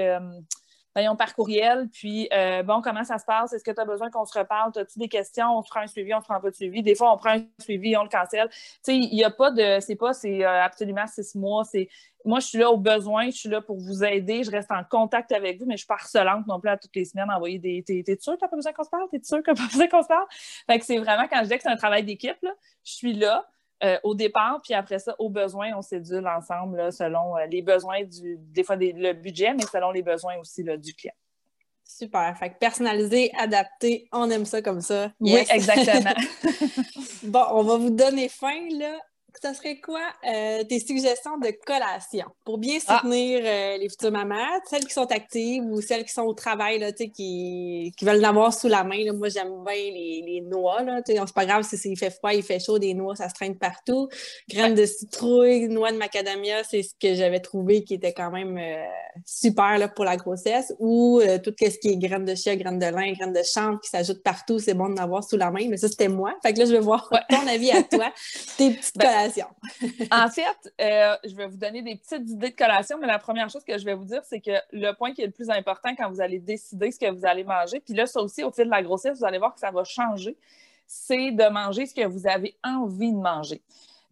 [0.95, 1.89] voyons, par courriel.
[1.93, 3.53] Puis, euh, bon, comment ça se passe?
[3.53, 4.73] Est-ce que tu as besoin qu'on se reparle?
[4.77, 5.59] As-tu des questions?
[5.59, 6.83] On prend un suivi, on ne prend pas de suivi.
[6.83, 8.49] Des fois, on prend un suivi, on le cancelle.
[8.51, 9.79] Tu sais, il n'y a pas de.
[9.81, 11.65] C'est pas, c'est euh, absolument six mois.
[11.65, 11.89] C'est.
[12.25, 14.83] Moi, je suis là au besoin, je suis là pour vous aider, je reste en
[14.83, 17.59] contact avec vous, mais je suis pas harcelante non plus à toutes les semaines envoyer
[17.59, 17.83] des.
[17.85, 19.09] T'es sûr que t'as pas besoin qu'on se parle?
[19.11, 20.27] T'es sûr que t'as pas besoin qu'on se parle?
[20.31, 23.47] Fait que c'est vraiment quand je dis que c'est un travail d'équipe, je suis là.
[23.83, 28.05] Euh, au départ, puis après ça, au besoin, on sédule ensemble selon euh, les besoins
[28.05, 31.15] du, des fois le budget, mais selon les besoins aussi du client.
[31.85, 32.37] Super.
[32.39, 35.13] Fait que personnalisé, adapté, on aime ça comme ça.
[35.21, 36.15] Oui, exactement.
[37.25, 38.97] bon, on va vous donner fin là,
[39.41, 42.99] ça serait quoi euh, tes suggestions de collation pour bien ah!
[42.99, 46.79] soutenir euh, les futures mamans, celles qui sont actives ou celles qui sont au travail,
[46.79, 49.13] là, qui, qui veulent l'avoir sous la main?
[49.13, 50.79] Moi, j'aime bien les, les noix.
[51.07, 53.57] C'est pas grave si il fait froid, il fait chaud, des noix, ça se traîne
[53.57, 54.09] partout.
[54.49, 58.57] Graines de citrouille, noix de macadamia, c'est ce que j'avais trouvé qui était quand même
[58.59, 58.85] euh,
[59.25, 60.75] super là, pour la grossesse.
[60.79, 63.91] Ou tout ce qui est graines de chia, graines de lin, graines de chanvre qui
[63.91, 65.67] s'ajoutent partout, c'est bon de l'avoir sous la main.
[65.69, 66.35] Mais ça, c'était moi.
[66.43, 68.13] Fait que là, je vais voir ton avis à toi,
[68.57, 69.24] tes petites ben,
[70.11, 73.49] en fait, euh, je vais vous donner des petites idées de collation, mais la première
[73.51, 75.95] chose que je vais vous dire, c'est que le point qui est le plus important
[75.97, 78.65] quand vous allez décider ce que vous allez manger, puis là, ça aussi, au fil
[78.65, 80.37] de la grossesse, vous allez voir que ça va changer,
[80.87, 83.63] c'est de manger ce que vous avez envie de manger.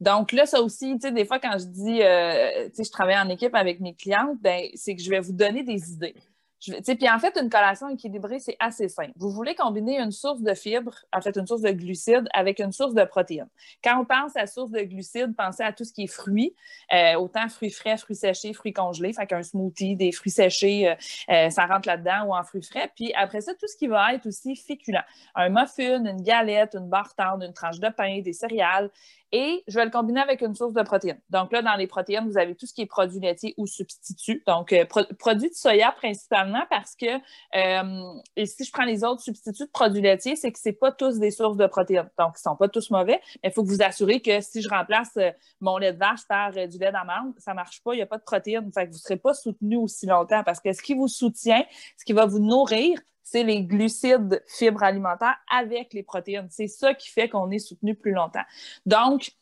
[0.01, 2.90] Donc là, ça aussi, tu sais, des fois, quand je dis, euh, tu sais, je
[2.90, 6.16] travaille en équipe avec mes clientes, ben, c'est que je vais vous donner des idées.
[6.62, 9.12] Puis en fait, une collation équilibrée, c'est assez simple.
[9.16, 12.72] Vous voulez combiner une source de fibres, en fait, une source de glucides avec une
[12.72, 13.48] source de protéines.
[13.83, 16.55] Quand on pense à source de glucides, pensez à tout ce qui est fruits,
[16.92, 20.94] euh, autant fruits frais, fruits séchés, fruits congelés, fait qu'un smoothie, des fruits séchés, euh,
[21.31, 22.90] euh, ça rentre là-dedans ou en fruits frais.
[22.94, 25.05] Puis après ça, tout ce qui va être aussi féculent.
[25.35, 28.90] Un muffin, une galette, une barre tendre, une tranche de pain, des céréales
[29.33, 31.21] et je vais le combiner avec une source de protéines.
[31.31, 34.42] Donc là, dans les protéines, vous avez tout ce qui est produits laitiers ou substituts.
[34.47, 34.85] Donc, euh,
[35.18, 37.07] produits de soya principalement parce que,
[37.57, 41.18] euh, si je prends les autres substituts de produits laitiers, c'est que ce pas tous
[41.18, 42.11] des sources de protéines.
[42.18, 44.61] Donc, ils ne sont pas tous mauvais, mais il faut que vous assurez que si
[44.61, 47.95] je remplace euh, mon lait de vache par du lait d'amande, ça ne marche pas,
[47.95, 48.71] il n'y a pas de protéines.
[48.73, 51.64] Fait que vous ne serez pas soutenu aussi longtemps parce que ce qui vous soutient,
[51.99, 56.49] ce qui va vous nourrir, c'est les glucides, fibres alimentaires avec les protéines.
[56.51, 58.45] C'est ça qui fait qu'on est soutenu plus longtemps.
[58.87, 59.33] Donc,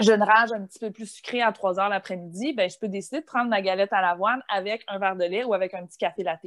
[0.00, 2.88] je ne rage un petit peu plus sucré à 3 heures l'après-midi, ben, je peux
[2.88, 5.86] décider de prendre ma galette à l'avoine avec un verre de lait ou avec un
[5.86, 6.46] petit café latte.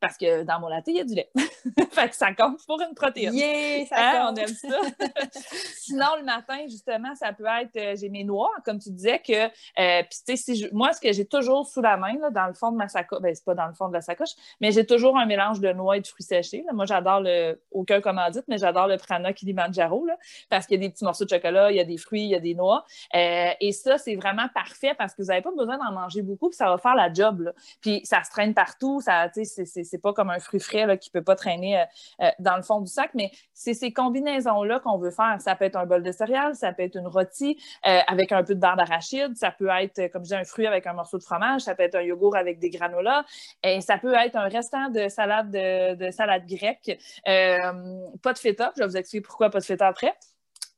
[0.00, 1.30] Parce que dans mon latte, il y a du lait.
[1.90, 3.34] fait que ça compte pour une protéine.
[3.34, 4.80] Yeah, ça hein, On aime ça.
[5.76, 9.32] Sinon, le matin, justement, ça peut être, euh, j'ai mes noix, comme tu disais, que,
[9.32, 12.46] euh, puis tu sais, si moi, ce que j'ai toujours sous la main, là, dans
[12.46, 14.70] le fond de ma sacoche, ben, c'est pas dans le fond de la sacoche, mais
[14.70, 16.64] j'ai toujours un mélange de noix et de fruits séchés.
[16.72, 20.16] Moi, j'adore le, aucun commandite, mais j'adore le Prana Kilimanjaro, là,
[20.48, 22.30] parce qu'il y a des petits morceaux de chocolat, il y a des fruits, il
[22.30, 22.83] y a des noix.
[23.14, 26.48] Euh, et ça, c'est vraiment parfait parce que vous n'avez pas besoin d'en manger beaucoup,
[26.48, 27.52] puis ça va faire la job.
[27.80, 31.24] Puis ça se traîne partout, ça, c'est pas comme un fruit frais qui ne peut
[31.24, 31.84] pas traîner euh,
[32.22, 35.36] euh, dans le fond du sac, mais c'est ces combinaisons-là qu'on veut faire.
[35.40, 38.54] Ça peut être un bol de céréales, ça peut être une rôtie avec un peu
[38.54, 41.22] de beurre d'arachide, ça peut être, comme je dis, un fruit avec un morceau de
[41.22, 43.24] fromage, ça peut être un yogourt avec des granolas,
[43.62, 46.98] et ça peut être un restant de salade de, salade grecque.
[47.24, 50.14] pas de feta, je vais vous expliquer pourquoi pas de feta après.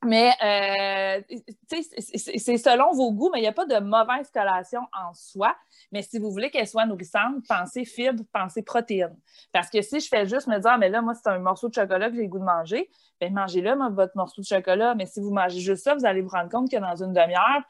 [0.07, 1.21] Mais euh,
[1.67, 5.53] c'est selon vos goûts, mais il n'y a pas de mauvaise collation en soi.
[5.91, 9.17] Mais si vous voulez qu'elle soit nourrissante, pensez fibres, pensez protéines.
[9.51, 11.67] Parce que si je fais juste me dire, ah, mais là, moi, c'est un morceau
[11.67, 12.89] de chocolat que j'ai le goût de manger,
[13.19, 14.95] bien, mangez-le, votre morceau de chocolat.
[14.95, 17.63] Mais si vous mangez juste ça, vous allez vous rendre compte que dans une demi-heure,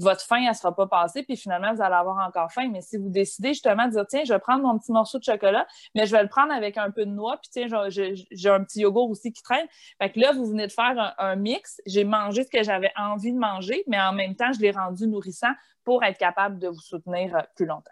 [0.00, 2.68] votre faim, elle ne sera pas passée, puis finalement, vous allez avoir encore faim.
[2.72, 5.24] Mais si vous décidez justement de dire, tiens, je vais prendre mon petit morceau de
[5.24, 8.64] chocolat, mais je vais le prendre avec un peu de noix, puis tiens, j'ai un
[8.64, 9.66] petit yogourt aussi qui traîne.
[10.00, 11.80] Fait que là, vous venez de faire un, mix.
[11.86, 15.06] J'ai mangé ce que j'avais envie de manger, mais en même temps, je l'ai rendu
[15.06, 15.52] nourrissant
[15.84, 17.90] pour être capable de vous soutenir euh, plus longtemps.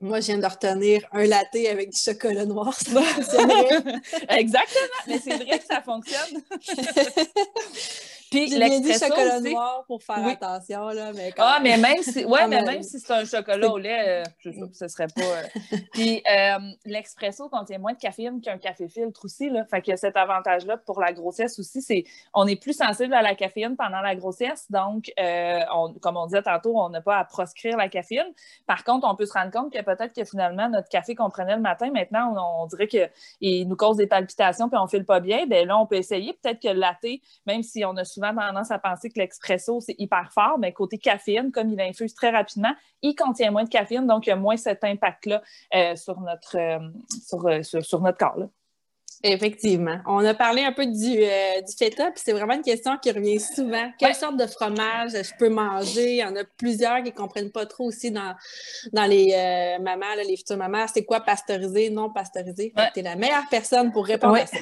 [0.00, 2.74] Moi, je viens de retenir un latte avec du chocolat noir.
[2.74, 2.90] Ça
[4.28, 6.42] Exactement, mais c'est vrai que ça fonctionne.
[8.30, 12.62] Puis dit chocolat noir pour faire attention, là, mais Ah, mais même si, ouais, mais
[12.62, 15.22] même si c'est un chocolat au lait, euh, je sais que ce serait pas...
[15.22, 15.78] Euh.
[15.92, 19.64] Puis euh, l'expresso contient moins de caféine qu'un café filtre aussi, là.
[19.66, 23.34] Fait que cet avantage-là pour la grossesse aussi, c'est on est plus sensible à la
[23.34, 25.12] caféine pendant la grossesse, donc,
[26.00, 28.26] comme on disait tantôt, on n'a pas à proscrire la caféine.
[28.66, 31.56] Par contre, on peut se rendre compte que peut-être que finalement, notre café qu'on prenait
[31.56, 35.20] le matin, maintenant, on, dirait qu'il nous cause des palpitations puis on ne file pas
[35.20, 35.46] bien.
[35.46, 36.32] Bien là, on peut essayer.
[36.42, 37.06] Peut-être que le latte,
[37.46, 40.98] même si on a souvent tendance à penser que l'expresso, c'est hyper fort, mais côté
[40.98, 44.36] caféine, comme il infuse très rapidement, il contient moins de caféine, donc il y a
[44.36, 45.42] moins cet impact-là
[45.74, 46.78] euh, sur, notre, euh,
[47.48, 48.48] euh, sur, notre corps.
[49.26, 50.00] Effectivement.
[50.06, 53.10] On a parlé un peu du, euh, du feta, puis c'est vraiment une question qui
[53.10, 53.90] revient souvent.
[53.98, 56.10] Quelle sorte de fromage je peux manger?
[56.10, 58.34] Il y en a plusieurs qui ne comprennent pas trop aussi dans,
[58.92, 60.84] dans les euh, mamans, les futures mamans.
[60.92, 62.74] C'est quoi pasteurisé, non pasteurisé?
[62.92, 64.58] Tu es la meilleure personne pour répondre à ça.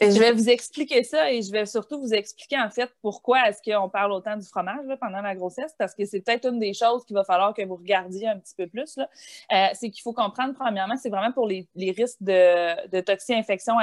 [0.00, 3.48] Et je vais vous expliquer ça et je vais surtout vous expliquer en fait pourquoi
[3.48, 6.72] est-ce qu'on parle autant du fromage pendant la grossesse, parce que c'est peut-être une des
[6.72, 8.96] choses qu'il va falloir que vous regardiez un petit peu plus.
[8.96, 13.80] Euh, c'est qu'il faut comprendre, premièrement, c'est vraiment pour les, les risques de, de toxi-infection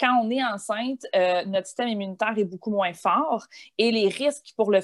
[0.00, 3.46] quand on est enceinte, euh, notre système immunitaire est beaucoup moins fort
[3.78, 4.80] et les risques pour le,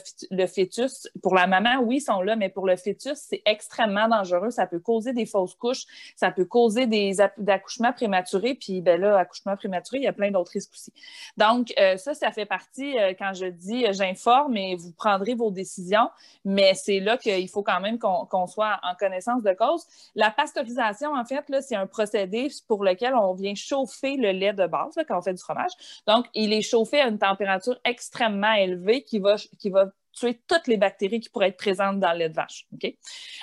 [0.46, 4.50] fœtus, pour la maman, oui, sont là, mais pour le fœtus, c'est extrêmement dangereux.
[4.50, 5.84] Ça peut causer des fausses couches,
[6.16, 10.30] ça peut causer des accouchements prématurés, puis ben là, accouchement prématuré, il y a plein
[10.30, 10.92] d'autres risques aussi.
[11.36, 15.50] Donc, euh, ça, ça fait partie, euh, quand je dis j'informe et vous prendrez vos
[15.50, 16.08] décisions,
[16.44, 19.84] mais c'est là qu'il faut quand même qu'on soit en connaissance de cause.
[20.14, 24.66] La pasteurisation, en fait, c'est un procédé pour lequel on vient chauffer le lait de
[24.66, 25.72] base quand on fait du fromage.
[26.06, 30.66] Donc, il est chauffé à une température extrêmement élevée qui va, qui va tuer toutes
[30.66, 32.66] les bactéries qui pourraient être présentes dans le lait de vache.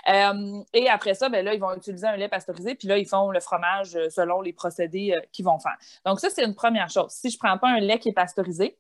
[0.10, 3.08] Euh, et après ça, ben là, ils vont utiliser un lait pasteurisé, puis là, ils
[3.08, 5.78] font le fromage euh, selon les procédés euh, qu'ils vont faire.
[6.06, 7.12] Donc, ça, c'est une première chose.
[7.12, 8.78] Si je ne prends pas un lait qui est pasteurisé,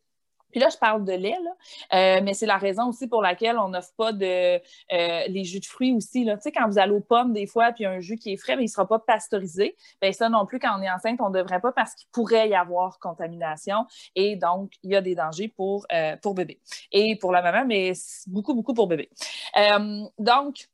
[0.51, 1.51] puis là, je parle de lait, là,
[2.17, 4.59] euh, mais c'est la raison aussi pour laquelle on n'offre pas de euh,
[5.27, 6.23] les jus de fruits aussi.
[6.23, 6.37] Là.
[6.37, 8.55] Tu sais, quand vous allez aux pommes des fois, puis un jus qui est frais,
[8.55, 11.29] mais il ne sera pas pasteurisé, bien ça non plus, quand on est enceinte, on
[11.29, 15.15] ne devrait pas parce qu'il pourrait y avoir contamination et donc il y a des
[15.15, 16.61] dangers pour, euh, pour bébé.
[16.91, 17.93] Et pour la maman, mais
[18.27, 19.09] beaucoup, beaucoup pour bébé.
[20.19, 20.67] donc,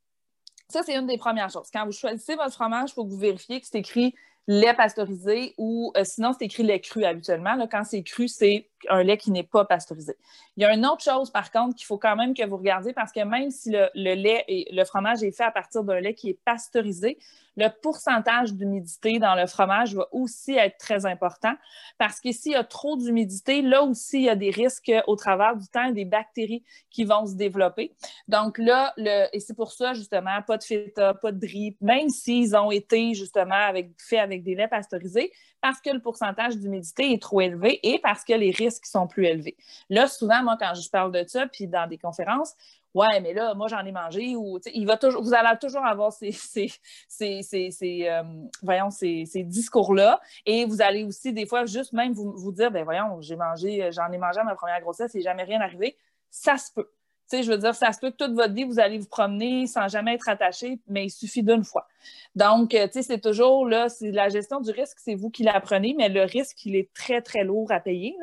[0.69, 1.69] ça, c'est une des premières choses.
[1.73, 4.15] Quand vous choisissez votre fromage, il faut que vous vérifiez que c'est écrit
[4.47, 7.57] lait pasteurisé ou sinon c'est écrit lait cru habituellement.
[7.67, 10.15] Quand c'est cru, c'est un lait qui n'est pas pasteurisé.
[10.57, 12.93] Il y a une autre chose, par contre, qu'il faut quand même que vous regardiez
[12.93, 16.13] parce que même si le, lait et le fromage est fait à partir d'un lait
[16.13, 17.17] qui est pasteurisé,
[17.57, 21.53] le pourcentage d'humidité dans le fromage va aussi être très important
[21.97, 25.15] parce que s'il y a trop d'humidité, là aussi, il y a des risques au
[25.15, 27.93] travers du temps, des bactéries qui vont se développer.
[28.27, 32.55] Donc là, et c'est pour ça, justement, pas de feta, pas de brie, même s'ils
[32.55, 37.21] ont été justement avec, faits avec des laits pasteurisés, parce que le pourcentage d'humidité est
[37.21, 39.55] trop élevé et parce que les risques sont plus élevés.
[39.89, 42.55] Là, souvent, moi, quand je parle de ça, puis dans des conférences,
[42.93, 44.35] Ouais, mais là, moi, j'en ai mangé.
[44.35, 46.31] Ou, il va toujours, vous allez toujours avoir ces,
[47.07, 48.23] ces, ces, euh,
[48.61, 50.19] voyons, ces, discours-là.
[50.45, 53.89] Et vous allez aussi, des fois, juste même vous, vous dire, ben voyons, j'ai mangé,
[53.93, 55.95] j'en ai mangé à ma première grossesse et jamais rien arrivé.
[56.29, 56.89] Ça se peut
[57.31, 59.87] je veux dire, ça se peut que toute votre vie, vous allez vous promener sans
[59.87, 61.87] jamais être attaché, mais il suffit d'une fois.
[62.35, 65.43] Donc, euh, tu sais, c'est toujours là, c'est la gestion du risque, c'est vous qui
[65.43, 68.15] l'apprenez, mais le risque, il est très, très lourd à payer.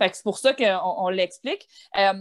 [0.00, 1.68] C'est pour ça qu'on on, l'explique.
[1.98, 2.12] Euh,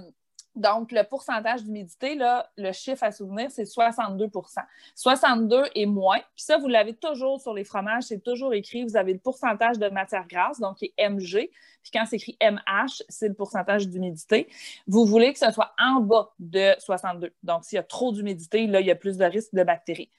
[0.56, 2.18] donc, le pourcentage d'humidité,
[2.58, 4.62] le chiffre à souvenir, c'est 62%
[4.96, 6.20] 62 et moins.
[6.20, 8.86] Puis ça, vous l'avez toujours sur les fromages, c'est toujours écrit.
[8.86, 11.50] Vous avez le pourcentage de matière grasse, donc qui est MG.
[11.84, 14.48] Puis quand c'est écrit MH, c'est le pourcentage d'humidité.
[14.88, 17.34] Vous voulez que ce soit en bas de 62.
[17.44, 20.10] Donc, s'il y a trop d'humidité, là, il y a plus de risque de bactéries.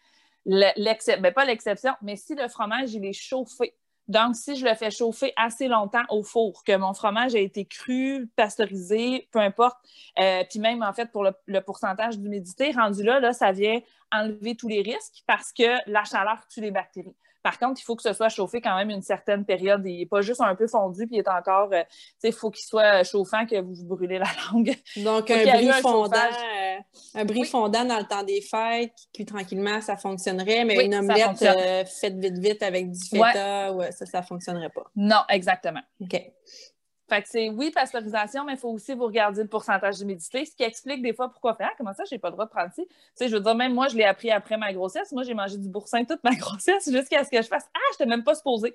[0.44, 3.74] L'exception, ben, pas l'exception, mais si le fromage, il est chauffé,
[4.08, 7.64] donc, si je le fais chauffer assez longtemps au four, que mon fromage a été
[7.64, 9.76] cru, pasteurisé, peu importe,
[10.18, 13.80] euh, puis même en fait pour le, pourcentage d'humidité, rendu là, là, ça vient
[14.12, 17.16] enlever tous les risques parce que la chaleur tue les bactéries.
[17.46, 19.80] Par contre, il faut que ce soit chauffé quand même une certaine période.
[19.84, 21.84] Il n'est pas juste un peu fondu, puis il est encore, euh,
[22.24, 24.74] il faut qu'il soit chauffant que vous vous brûlez la langue.
[24.96, 26.78] Donc, un bris, fondant, euh,
[27.14, 30.96] un bris fondant dans le temps des fêtes, qui cuit tranquillement, ça fonctionnerait, mais une
[30.96, 34.82] omelette euh, faite vite, vite avec du feta, ça, ça ne fonctionnerait pas.
[34.96, 35.82] Non, exactement.
[36.00, 36.20] OK.
[37.08, 40.56] Fait que c'est oui, pasteurisation, mais il faut aussi vous regarder le pourcentage d'humidité, ce
[40.56, 41.68] qui explique des fois pourquoi faire.
[41.70, 42.84] Ah, comment ça, j'ai pas le droit de prendre ci?
[42.86, 45.12] Tu sais, je veux dire, même moi, je l'ai appris après ma grossesse.
[45.12, 48.02] Moi, j'ai mangé du boursin toute ma grossesse jusqu'à ce que je fasse Ah, je
[48.02, 48.74] n'étais même pas supposée.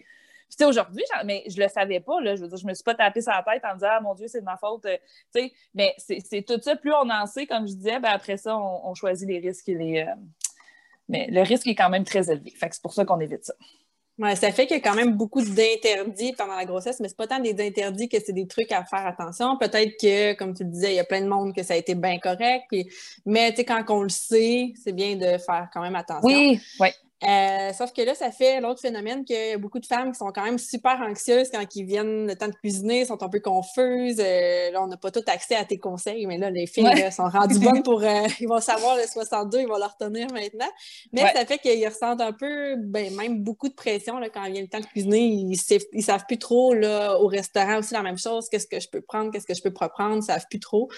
[0.57, 2.35] Puis aujourd'hui, mais je le savais pas, là.
[2.35, 4.15] Je veux dire, je me suis pas tapé sur la tête en disant Ah mon
[4.15, 4.85] Dieu, c'est de ma faute.
[4.85, 4.97] Euh,
[5.33, 6.75] tu sais, mais c'est tout ça.
[6.75, 10.05] Plus on en sait, comme je disais, ben après ça, on, choisit les risques les.
[10.07, 10.15] Euh,
[11.07, 12.51] mais le risque est quand même très élevé.
[12.51, 13.53] Fait que c'est pour ça qu'on évite ça.
[14.21, 17.17] Ouais, ça fait qu'il y a quand même beaucoup d'interdits pendant la grossesse, mais c'est
[17.17, 19.57] pas tant des interdits que c'est des trucs à faire attention.
[19.57, 21.77] Peut-être que, comme tu le disais, il y a plein de monde que ça a
[21.77, 22.67] été bien correct.
[23.25, 26.27] Mais quand on le sait, c'est bien de faire quand même attention.
[26.27, 26.89] Oui, oui.
[27.23, 30.17] Euh, sauf que là, ça fait l'autre phénomène qu'il y a beaucoup de femmes qui
[30.17, 33.39] sont quand même super anxieuses quand ils viennent le temps de cuisiner, sont un peu
[33.39, 34.19] confuses.
[34.19, 37.29] Euh, là, on n'a pas tout accès à tes conseils, mais là, les filles sont
[37.29, 38.01] rendues bonnes pour.
[38.01, 40.69] Euh, ils vont savoir le 62, ils vont le retenir maintenant.
[41.13, 44.61] Mais ça fait qu'ils ressentent un peu, ben, même beaucoup de pression là, quand vient
[44.61, 45.19] le temps de cuisiner.
[45.19, 45.49] Ils
[45.93, 48.49] ne savent plus trop là, au restaurant aussi la même chose.
[48.49, 50.59] Qu'est-ce que je peux prendre, qu'est-ce que je peux pas prendre, ils ne savent plus
[50.59, 50.89] trop.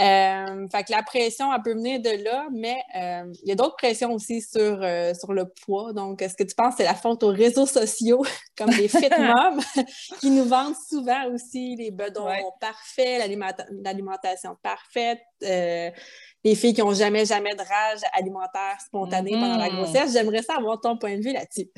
[0.00, 3.54] Euh, fait que la pression, elle peut venir de là, mais euh, il y a
[3.54, 5.92] d'autres pressions aussi sur, euh, sur le poids.
[5.92, 8.24] Donc, est-ce que tu penses que c'est la faute aux réseaux sociaux,
[8.56, 9.84] comme les fit moms,
[10.20, 12.28] qui nous vendent souvent aussi les bedons
[12.60, 13.28] parfaits,
[13.84, 19.76] l'alimentation parfaite, les filles qui n'ont jamais, jamais de rage alimentaire spontanée pendant la mm-hmm.
[19.76, 20.12] grossesse?
[20.14, 21.68] J'aimerais savoir ton point de vue là-dessus.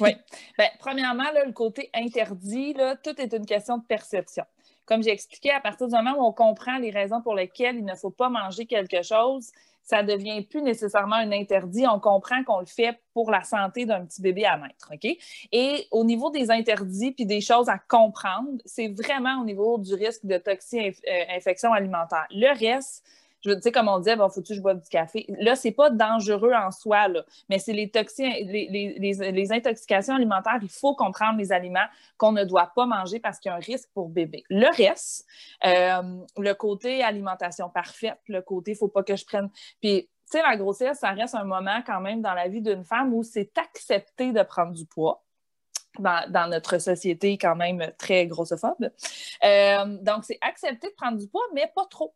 [0.00, 0.16] oui.
[0.58, 4.44] Bien, premièrement, le côté interdit, là, tout est une question de perception
[4.86, 7.84] comme j'ai expliqué, à partir du moment où on comprend les raisons pour lesquelles il
[7.84, 9.50] ne faut pas manger quelque chose,
[9.82, 11.86] ça ne devient plus nécessairement un interdit.
[11.86, 14.90] On comprend qu'on le fait pour la santé d'un petit bébé à naître.
[14.92, 15.16] OK?
[15.52, 19.94] Et au niveau des interdits puis des choses à comprendre, c'est vraiment au niveau du
[19.94, 22.26] risque de toxi-infection alimentaire.
[22.30, 23.04] Le reste,
[23.46, 25.26] je sais, comme on disait, bon, faut-tu que je bois du café?
[25.40, 30.58] Là, c'est pas dangereux en soi, là, mais c'est les, les, les, les, intoxications alimentaires.
[30.62, 31.86] Il faut comprendre les aliments
[32.18, 34.44] qu'on ne doit pas manger parce qu'il y a un risque pour bébé.
[34.50, 35.26] Le reste,
[35.64, 36.02] euh,
[36.36, 39.48] le côté alimentation parfaite, le côté, faut pas que je prenne.
[39.80, 42.84] Puis, tu sais, la grossesse, ça reste un moment quand même dans la vie d'une
[42.84, 45.22] femme où c'est accepté de prendre du poids.
[45.98, 48.90] Dans, notre société quand même très grossophobe.
[49.42, 52.14] Euh, donc, c'est accepté de prendre du poids, mais pas trop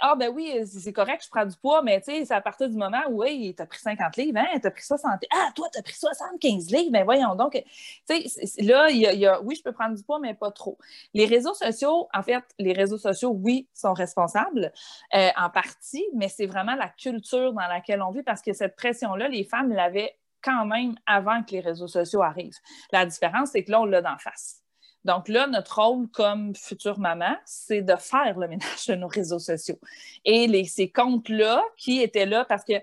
[0.00, 3.02] ah ben oui, c'est correct, je prends du poids, mais c'est à partir du moment
[3.10, 5.78] où oui, tu as pris 50 livres, hein, tu as pris 60 Ah, toi, tu
[5.78, 7.54] as pris 75 livres, ben voyons donc.
[7.54, 10.78] Là, il y, a, oui, je peux prendre du poids, mais pas trop.
[11.12, 14.72] Les réseaux sociaux, en fait, les réseaux sociaux, oui, sont responsables
[15.14, 18.76] euh, en partie, mais c'est vraiment la culture dans laquelle on vit parce que cette
[18.76, 22.58] pression-là, les femmes l'avaient quand même avant que les réseaux sociaux arrivent.
[22.92, 24.63] La différence, c'est que là, on l'a d'en face.
[25.04, 29.38] Donc là, notre rôle comme future maman, c'est de faire le ménage de nos réseaux
[29.38, 29.78] sociaux.
[30.24, 32.74] Et ces comptes-là qui étaient là parce que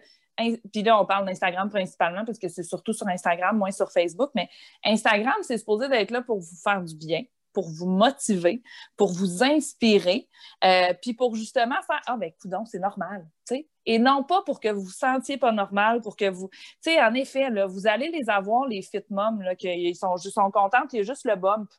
[0.71, 4.31] puis là, on parle d'Instagram principalement parce que c'est surtout sur Instagram, moins sur Facebook,
[4.35, 4.49] mais
[4.83, 8.63] Instagram, c'est supposé d'être là pour vous faire du bien, pour vous motiver,
[8.97, 10.27] pour vous inspirer,
[10.63, 13.67] euh, puis pour justement faire Ah, ben, écoute, c'est normal, tu sais.
[13.85, 16.49] Et non pas pour que vous vous sentiez pas normal, pour que vous.
[16.49, 20.51] Tu sais, en effet, vous allez les avoir, les fit moms, là, qui sont, sont
[20.51, 21.69] contentes, il y a juste le bump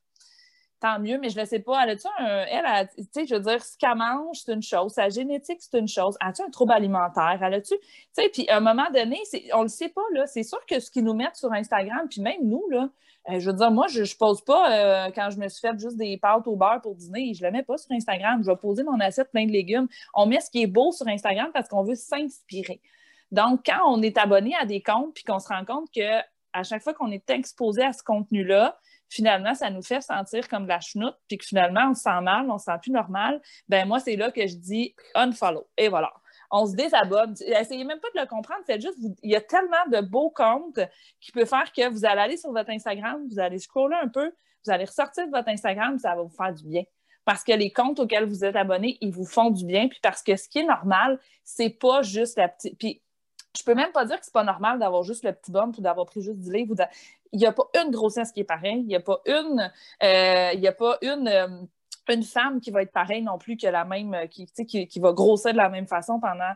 [0.82, 1.84] tant mieux, mais je ne sais pas.
[1.84, 2.44] Elle a-tu un.
[2.44, 4.92] Elle, tu sais, je veux dire, ce qu'elle mange, c'est une chose.
[4.92, 6.16] Sa génétique, c'est une chose.
[6.20, 7.38] As-tu un trouble alimentaire?
[7.40, 7.74] Elle a-tu.
[7.78, 9.20] Tu sais, puis à un moment donné,
[9.54, 10.26] on ne le sait pas, là.
[10.26, 12.88] C'est sûr que ce qu'ils nous mettent sur Instagram, puis même nous, là,
[13.30, 15.78] euh, je veux dire, moi, je ne pose pas euh, quand je me suis fait
[15.78, 17.32] juste des pâtes au beurre pour dîner.
[17.34, 18.42] Je ne le mets pas sur Instagram.
[18.42, 19.86] Je vais poser mon assiette plein de légumes.
[20.14, 22.80] On met ce qui est beau sur Instagram parce qu'on veut s'inspirer.
[23.30, 26.20] Donc, quand on est abonné à des comptes puis qu'on se rend compte que
[26.52, 28.76] à chaque fois qu'on est exposé à ce contenu-là,
[29.12, 32.20] finalement, ça nous fait sentir comme de la chenoute, puis que finalement, on se sent
[32.22, 35.66] mal, on se sent plus normal, ben moi, c'est là que je dis unfollow.
[35.76, 36.12] Et voilà.
[36.50, 37.34] On se désabonne.
[37.46, 38.62] Essayez même pas de le comprendre.
[38.68, 40.80] Juste, il y a tellement de beaux comptes
[41.20, 44.32] qui peuvent faire que vous allez aller sur votre Instagram, vous allez scroller un peu,
[44.64, 46.82] vous allez ressortir de votre Instagram, ça va vous faire du bien
[47.24, 50.22] parce que les comptes auxquels vous êtes abonné, ils vous font du bien, puis parce
[50.22, 52.76] que ce qui est normal, c'est pas juste la petite.
[52.78, 53.00] Puis
[53.56, 55.82] je peux même pas dire que c'est pas normal d'avoir juste le petit bump ou
[55.82, 56.74] d'avoir pris juste du livre.
[57.32, 58.80] Il n'y a pas une grossesse qui est pareille.
[58.80, 59.72] Il n'y a pas une,
[60.02, 61.48] euh, il y a pas une, euh,
[62.08, 65.00] une femme qui va être pareille non plus que la même, euh, qui, qui, qui
[65.00, 66.52] va grossir de la même façon pendant,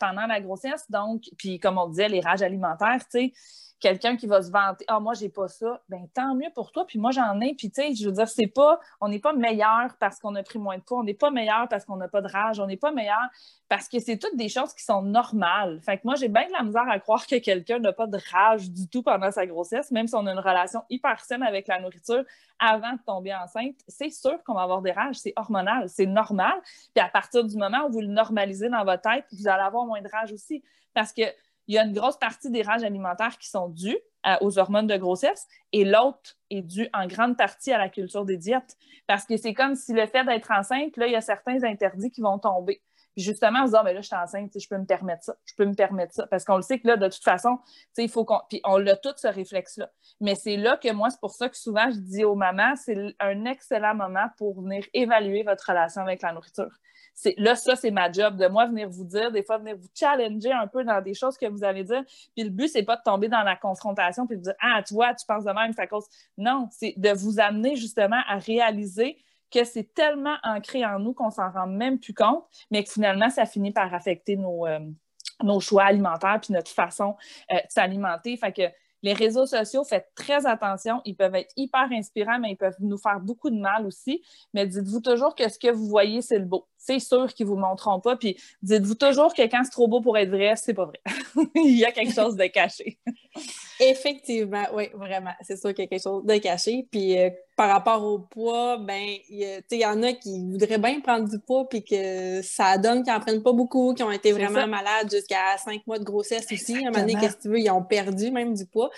[0.00, 0.90] pendant la grossesse.
[0.90, 3.32] Donc, puis comme on disait, les rages alimentaires, tu sais,
[3.80, 6.86] quelqu'un qui va se vanter Ah, moi, j'ai pas ça, ben tant mieux pour toi,
[6.86, 7.54] puis moi, j'en ai.
[7.54, 10.42] Puis, tu sais, je veux dire, c'est pas, on n'est pas meilleur parce qu'on a
[10.42, 12.66] pris moins de poids, on n'est pas meilleur parce qu'on n'a pas de rage, on
[12.66, 13.28] n'est pas meilleur
[13.68, 15.80] parce que c'est toutes des choses qui sont normales.
[15.82, 18.18] Fait que moi, j'ai bien de la misère à croire que quelqu'un n'a pas de
[18.32, 21.68] rage du tout pendant sa grossesse, même si on a une relation hyper saine avec
[21.68, 22.24] la nourriture
[22.58, 23.76] avant de tomber enceinte.
[23.86, 26.54] C'est sûr qu'on va avoir des rages, c'est hormonal, c'est normal.
[26.94, 29.84] Puis à partir du moment où vous le normalisez dans votre tête, vous allez avoir
[29.84, 30.62] moins de rage aussi.
[30.94, 31.22] Parce que
[31.68, 33.98] il y a une grosse partie des rages alimentaires qui sont dues
[34.40, 38.36] aux hormones de grossesse et l'autre est due en grande partie à la culture des
[38.36, 38.76] diètes.
[39.06, 42.10] Parce que c'est comme si le fait d'être enceinte, là, il y a certains interdits
[42.10, 42.82] qui vont tomber.
[43.14, 45.34] Puis justement, en se disant, mais là, je suis enceinte, je peux me permettre ça,
[45.44, 46.26] je peux me permettre ça.
[46.26, 47.58] Parce qu'on le sait que là, de toute façon,
[47.96, 48.40] il faut qu'on.
[48.48, 49.90] Puis on a tout ce réflexe-là.
[50.20, 53.16] Mais c'est là que moi, c'est pour ça que souvent, je dis aux mamans, c'est
[53.18, 56.70] un excellent moment pour venir évaluer votre relation avec la nourriture
[57.36, 60.52] là, ça, c'est ma job, de moi venir vous dire, des fois venir vous challenger
[60.52, 62.02] un peu dans des choses que vous allez dire.
[62.36, 64.94] Puis le but, c'est pas de tomber dans la confrontation puis de dire Ah, tu
[64.94, 66.06] vois, tu penses de même, ça cause.
[66.36, 69.18] Non, c'est de vous amener justement à réaliser
[69.50, 73.30] que c'est tellement ancré en nous qu'on s'en rend même plus compte, mais que finalement,
[73.30, 74.80] ça finit par affecter nos, euh,
[75.42, 77.16] nos choix alimentaires puis notre façon
[77.50, 78.36] euh, de s'alimenter.
[78.36, 78.62] Fait que
[79.02, 81.00] les réseaux sociaux, faites très attention.
[81.04, 84.22] Ils peuvent être hyper inspirants, mais ils peuvent nous faire beaucoup de mal aussi.
[84.54, 86.66] Mais dites-vous toujours que ce que vous voyez, c'est le beau.
[86.78, 88.16] C'est sûr qu'ils ne vous montreront pas.
[88.16, 91.00] Puis dites-vous toujours que quand c'est trop beau pour être vrai, c'est pas vrai.
[91.56, 92.98] Il y a quelque chose de caché.
[93.80, 95.32] Effectivement, oui, vraiment.
[95.42, 96.88] C'est sûr qu'il y a quelque chose de caché.
[96.90, 101.28] Puis euh, par rapport au poids, ben, il y, en a qui voudraient bien prendre
[101.28, 104.66] du poids, puis que ça donne qu'ils n'en prennent pas beaucoup, qui ont été vraiment
[104.68, 106.74] malades jusqu'à cinq mois de grossesse aussi.
[106.74, 108.90] À un moment donné, qu'est-ce que tu veux, ils ont perdu même du poids.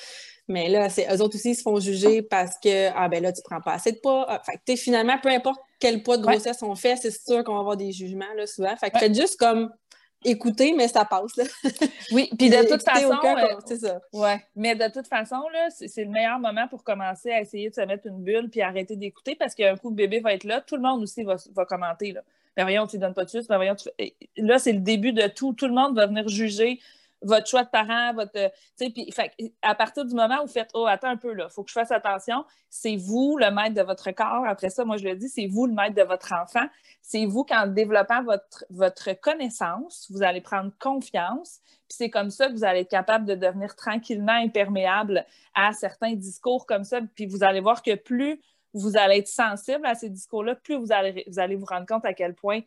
[0.51, 3.33] Mais là, c'est eux autres aussi, ils se font juger parce que, ah ben là,
[3.33, 4.27] tu prends pas assez de poids.
[4.29, 7.55] Ah, fait que, finalement, peu importe quel poids de grossesse on fait, c'est sûr qu'on
[7.55, 8.77] va avoir des jugements, là, souvent.
[8.77, 9.73] Fait que faites juste comme
[10.25, 11.37] écouter, mais ça passe.
[12.13, 14.01] oui, puis de toute façon, euh, c'est ça.
[14.13, 17.75] Ouais, mais de toute façon, là, c'est le meilleur moment pour commencer à essayer de
[17.77, 20.61] se mettre une bulle puis arrêter d'écouter parce qu'un coup, le bébé va être là,
[20.61, 22.11] tout le monde aussi va, va commenter.
[22.11, 22.23] Là.
[22.57, 23.89] Ben voyons, tu ne donnes pas de suite, ben voyons, tu...
[24.37, 25.53] Là, c'est le début de tout.
[25.53, 26.81] Tout le monde va venir juger
[27.23, 28.51] votre choix de parent, votre.
[28.79, 29.13] Puis,
[29.63, 31.69] à partir du moment où vous faites Oh, attends un peu, là, il faut que
[31.71, 34.45] je fasse attention, c'est vous le maître de votre corps.
[34.47, 36.67] Après ça, moi, je le dis, c'est vous le maître de votre enfant.
[37.03, 41.61] C'est vous, qu'en développant votre, votre connaissance, vous allez prendre confiance.
[41.89, 46.15] Puis c'est comme ça que vous allez être capable de devenir tranquillement imperméable à certains
[46.15, 47.01] discours comme ça.
[47.15, 48.41] Puis vous allez voir que plus
[48.73, 52.05] vous allez être sensible à ces discours-là, plus vous allez, vous allez vous rendre compte
[52.05, 52.61] à quel point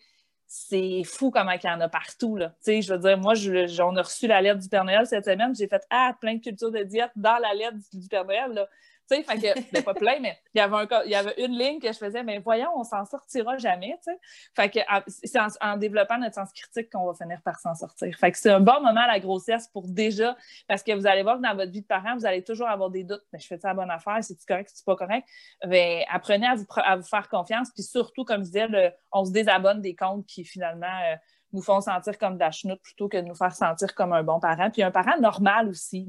[0.48, 2.36] c'est fou comment il y en a partout.
[2.36, 2.54] Là.
[2.66, 5.56] je veux dire, moi, je, on a reçu la lettre du Père Noël cette semaine.
[5.56, 8.52] J'ai fait ah, plein de cultures de diète dans la lettre du, Père Noël.
[8.52, 8.68] Là.
[9.10, 11.58] Tu sais, fait que, ben, pas plein, mais il y, avait il y avait une
[11.58, 14.20] ligne que je faisais, mais voyons, on s'en sortira jamais, tu sais.
[14.56, 18.16] Fait que c'est en, développant notre sens critique qu'on va finir par s'en sortir.
[18.18, 20.38] Fait que c'est un bon moment à la grossesse pour déjà,
[20.68, 22.90] parce que vous allez voir que dans votre vie de parent, vous allez toujours avoir
[22.90, 23.26] des doutes.
[23.34, 25.28] Mais je fais ça la bonne affaire, c'est-tu correct, c'est-tu pas correct?
[25.66, 29.32] Ben, apprenez à vous, à vous faire confiance, puis surtout, comme je disais, on se
[29.32, 31.16] désabonne des comptes qui finalement euh,
[31.54, 34.70] nous font sentir comme d'achenoute plutôt que de nous faire sentir comme un bon parent,
[34.72, 36.08] puis un parent normal aussi.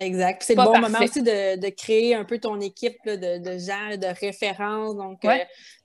[0.00, 0.44] Exact.
[0.44, 4.94] C'est le bon moment aussi de, créer un peu ton équipe de, gens, de référence.
[4.94, 5.36] Donc, euh,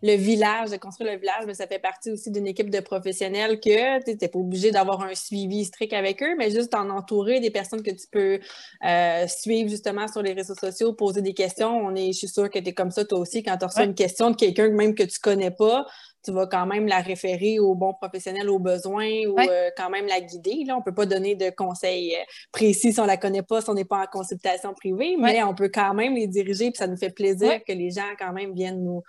[0.04, 3.60] le village, de construire le village, mais ça fait partie aussi d'une équipe de professionnels
[3.60, 7.40] que tu n'es pas obligé d'avoir un suivi strict avec eux, mais juste d'en entourer
[7.40, 8.40] des personnes que tu peux
[8.86, 11.76] euh, suivre justement sur les réseaux sociaux, poser des questions.
[11.76, 13.86] On est, je suis sûre que tu es comme ça toi aussi quand tu reçois
[13.86, 15.88] une question de quelqu'un même que tu connais pas
[16.24, 20.08] tu vas quand même la référer au bon professionnel aux besoins ou euh, quand même
[20.08, 20.64] la guider.
[20.66, 20.76] Là.
[20.76, 23.62] On ne peut pas donner de conseils euh, précis si on ne la connaît pas,
[23.62, 26.78] si on n'est pas en consultation privée, mais on peut quand même les diriger, puis
[26.78, 29.04] ça nous fait plaisir que les gens quand même viennent nous,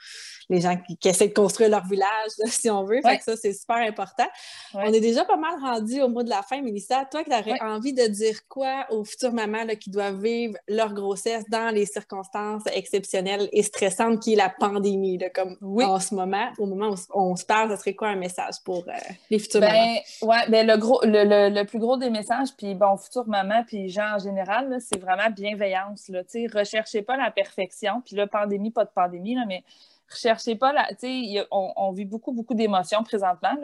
[0.48, 3.00] les gens qui, essaient de construire leur village, si on veut.
[3.02, 4.26] Fait que ça, c'est super important.
[4.74, 7.04] On est déjà pas mal rendu au mois de la fin, Mélissa.
[7.10, 11.44] Toi, tu aurais envie de dire quoi aux futures mamans qui doivent vivre leur grossesse
[11.48, 16.66] dans les circonstances exceptionnelles et stressantes qui est la pandémie, comme en ce moment, au
[16.66, 18.92] moment où on se parle, ce serait quoi un message pour euh,
[19.30, 19.98] les futures ben, mamans?
[20.22, 24.14] Ouais, ben, le, gros, le, plus gros des messages, puis bon, futures mamans, puis gens
[24.14, 26.09] en général, c'est vraiment bienveillance.
[26.09, 29.64] Là, recherchez pas la perfection, puis là, pandémie, pas de pandémie, là, mais
[30.14, 30.88] recherchez pas la.
[31.50, 33.54] On, on vit beaucoup, beaucoup d'émotions présentement.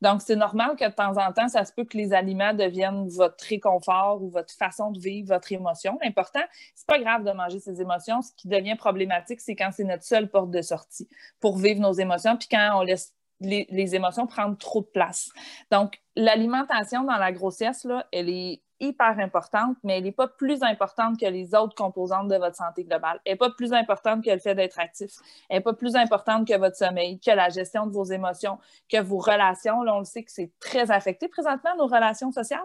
[0.00, 3.08] Donc, c'est normal que de temps en temps, ça se peut que les aliments deviennent
[3.08, 5.98] votre réconfort ou votre façon de vivre votre émotion.
[6.02, 6.44] L'important,
[6.74, 8.22] c'est pas grave de manger ces émotions.
[8.22, 11.08] Ce qui devient problématique, c'est quand c'est notre seule porte de sortie
[11.40, 15.30] pour vivre nos émotions, puis quand on laisse les, les émotions prendre trop de place.
[15.70, 20.62] Donc, l'alimentation dans la grossesse, là, elle est hyper importante, mais elle n'est pas plus
[20.62, 23.20] importante que les autres composantes de votre santé globale.
[23.24, 25.12] Elle n'est pas plus importante que le fait d'être actif.
[25.48, 28.58] Elle n'est pas plus importante que votre sommeil, que la gestion de vos émotions,
[28.88, 29.82] que vos relations.
[29.82, 32.60] Là, on le sait que c'est très affecté présentement, nos relations sociales.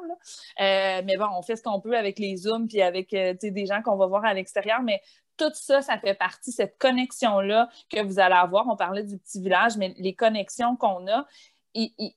[0.60, 3.66] Euh, mais bon, on fait ce qu'on peut avec les Zooms puis avec euh, des
[3.66, 5.02] gens qu'on va voir à l'extérieur, mais
[5.40, 8.68] tout ça, ça fait partie, cette connexion-là que vous allez avoir.
[8.68, 11.26] On parlait du petit village, mais les connexions qu'on a,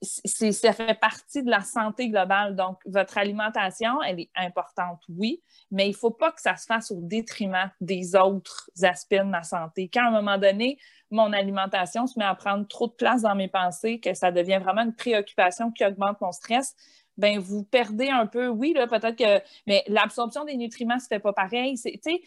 [0.01, 2.55] ça fait partie de la santé globale.
[2.55, 5.41] Donc, votre alimentation, elle est importante, oui,
[5.71, 9.23] mais il ne faut pas que ça se fasse au détriment des autres aspects de
[9.23, 9.89] ma santé.
[9.93, 10.79] Quand à un moment donné,
[11.11, 14.59] mon alimentation se met à prendre trop de place dans mes pensées, que ça devient
[14.61, 16.75] vraiment une préoccupation qui augmente mon stress,
[17.17, 21.07] ben vous perdez un peu, oui, là, peut-être que, mais l'absorption des nutriments ne se
[21.07, 21.75] fait pas pareil.
[21.79, 22.21] Tu sais,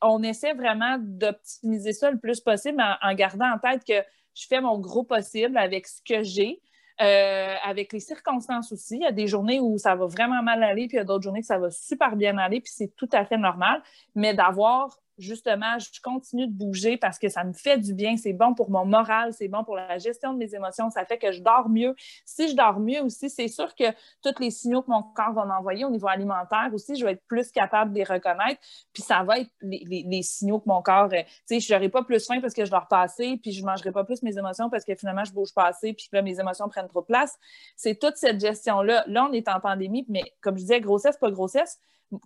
[0.00, 4.04] on essaie vraiment d'optimiser ça le plus possible en, gardant en tête que
[4.38, 6.60] je fais mon gros possible avec ce que j'ai.
[7.00, 8.96] Euh, avec les circonstances aussi.
[8.96, 11.04] Il y a des journées où ça va vraiment mal aller, puis il y a
[11.04, 13.80] d'autres journées où ça va super bien aller, puis c'est tout à fait normal.
[14.16, 18.32] Mais d'avoir justement, je continue de bouger parce que ça me fait du bien, c'est
[18.32, 21.32] bon pour mon moral, c'est bon pour la gestion de mes émotions, ça fait que
[21.32, 21.94] je dors mieux.
[22.24, 23.84] Si je dors mieux aussi, c'est sûr que
[24.22, 27.24] tous les signaux que mon corps va m'envoyer au niveau alimentaire aussi, je vais être
[27.26, 28.60] plus capable de les reconnaître,
[28.92, 32.02] puis ça va être les, signaux que mon corps, euh, tu sais, je n'aurai pas
[32.02, 33.06] plus faim parce que je dors pas
[33.42, 35.92] puis je ne mangerai pas plus mes émotions parce que finalement, je bouge pas assez,
[35.92, 37.36] puis là, mes émotions prennent trop de place.
[37.76, 39.04] C'est toute cette gestion-là.
[39.06, 41.78] Là, on est en pandémie, mais comme je disais, grossesse, pas grossesse,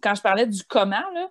[0.02, 1.30] quand je parlais du comment, là,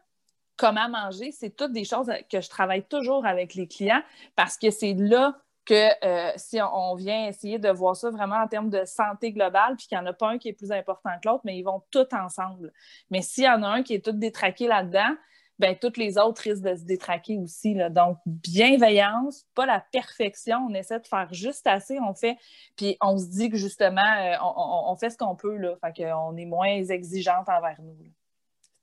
[0.62, 4.04] comment manger, c'est toutes des choses que je travaille toujours avec les clients
[4.36, 5.36] parce que c'est là
[5.66, 9.76] que euh, si on, vient essayer de voir ça vraiment en termes de santé globale,
[9.76, 11.64] puis qu'il n'y en a pas un qui est plus important que l'autre, mais ils
[11.64, 12.72] vont tous ensemble.
[13.10, 15.16] Mais s'il y en a un qui est tout détraqué là-dedans,
[15.58, 17.76] ben toutes les autres risquent de se détraquer aussi.
[17.90, 20.68] Donc, bienveillance, pas la perfection.
[20.70, 22.38] On essaie de faire juste assez, on fait,
[22.76, 25.76] puis on se dit que justement, euh, on, fait ce qu'on peut, là.
[25.82, 27.96] Fait qu'on est moins exigeante envers nous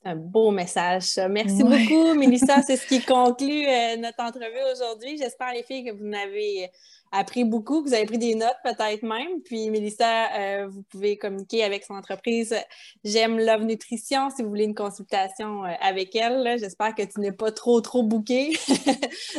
[0.05, 1.19] un beau message.
[1.29, 2.63] Merci beaucoup, Mélissa.
[2.63, 5.19] C'est ce qui conclut euh, notre entrevue aujourd'hui.
[5.19, 6.71] J'espère, les filles, que vous n'avez
[7.11, 9.43] appris beaucoup, que vous avez pris des notes peut-être même.
[9.45, 12.55] Puis, Mélissa, euh, vous pouvez communiquer avec son entreprise
[13.03, 16.59] J'aime Love Nutrition si vous voulez une consultation euh, avec elle.
[16.59, 18.55] J'espère que tu n'es pas trop, trop booké.
[18.57, 18.75] ça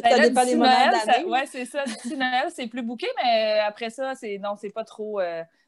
[0.03, 0.71] ben dépend des moments
[1.27, 1.83] Oui, c'est ça.
[2.05, 5.19] Noël, c'est plus booké, mais après ça, c'est non, c'est pas trop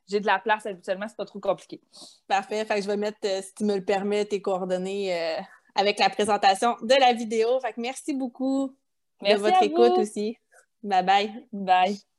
[0.08, 1.82] j'ai de la place habituellement, c'est pas trop compliqué.
[2.28, 2.64] Parfait.
[2.66, 5.42] Fait que je vais mettre, euh, si tu me le permets, tes coordonnées euh,
[5.76, 7.60] avec la présentation de la vidéo.
[7.62, 8.76] Fait que merci beaucoup
[9.22, 10.38] de votre écoute aussi.
[10.84, 11.48] Bye bye.
[11.52, 12.11] Bye.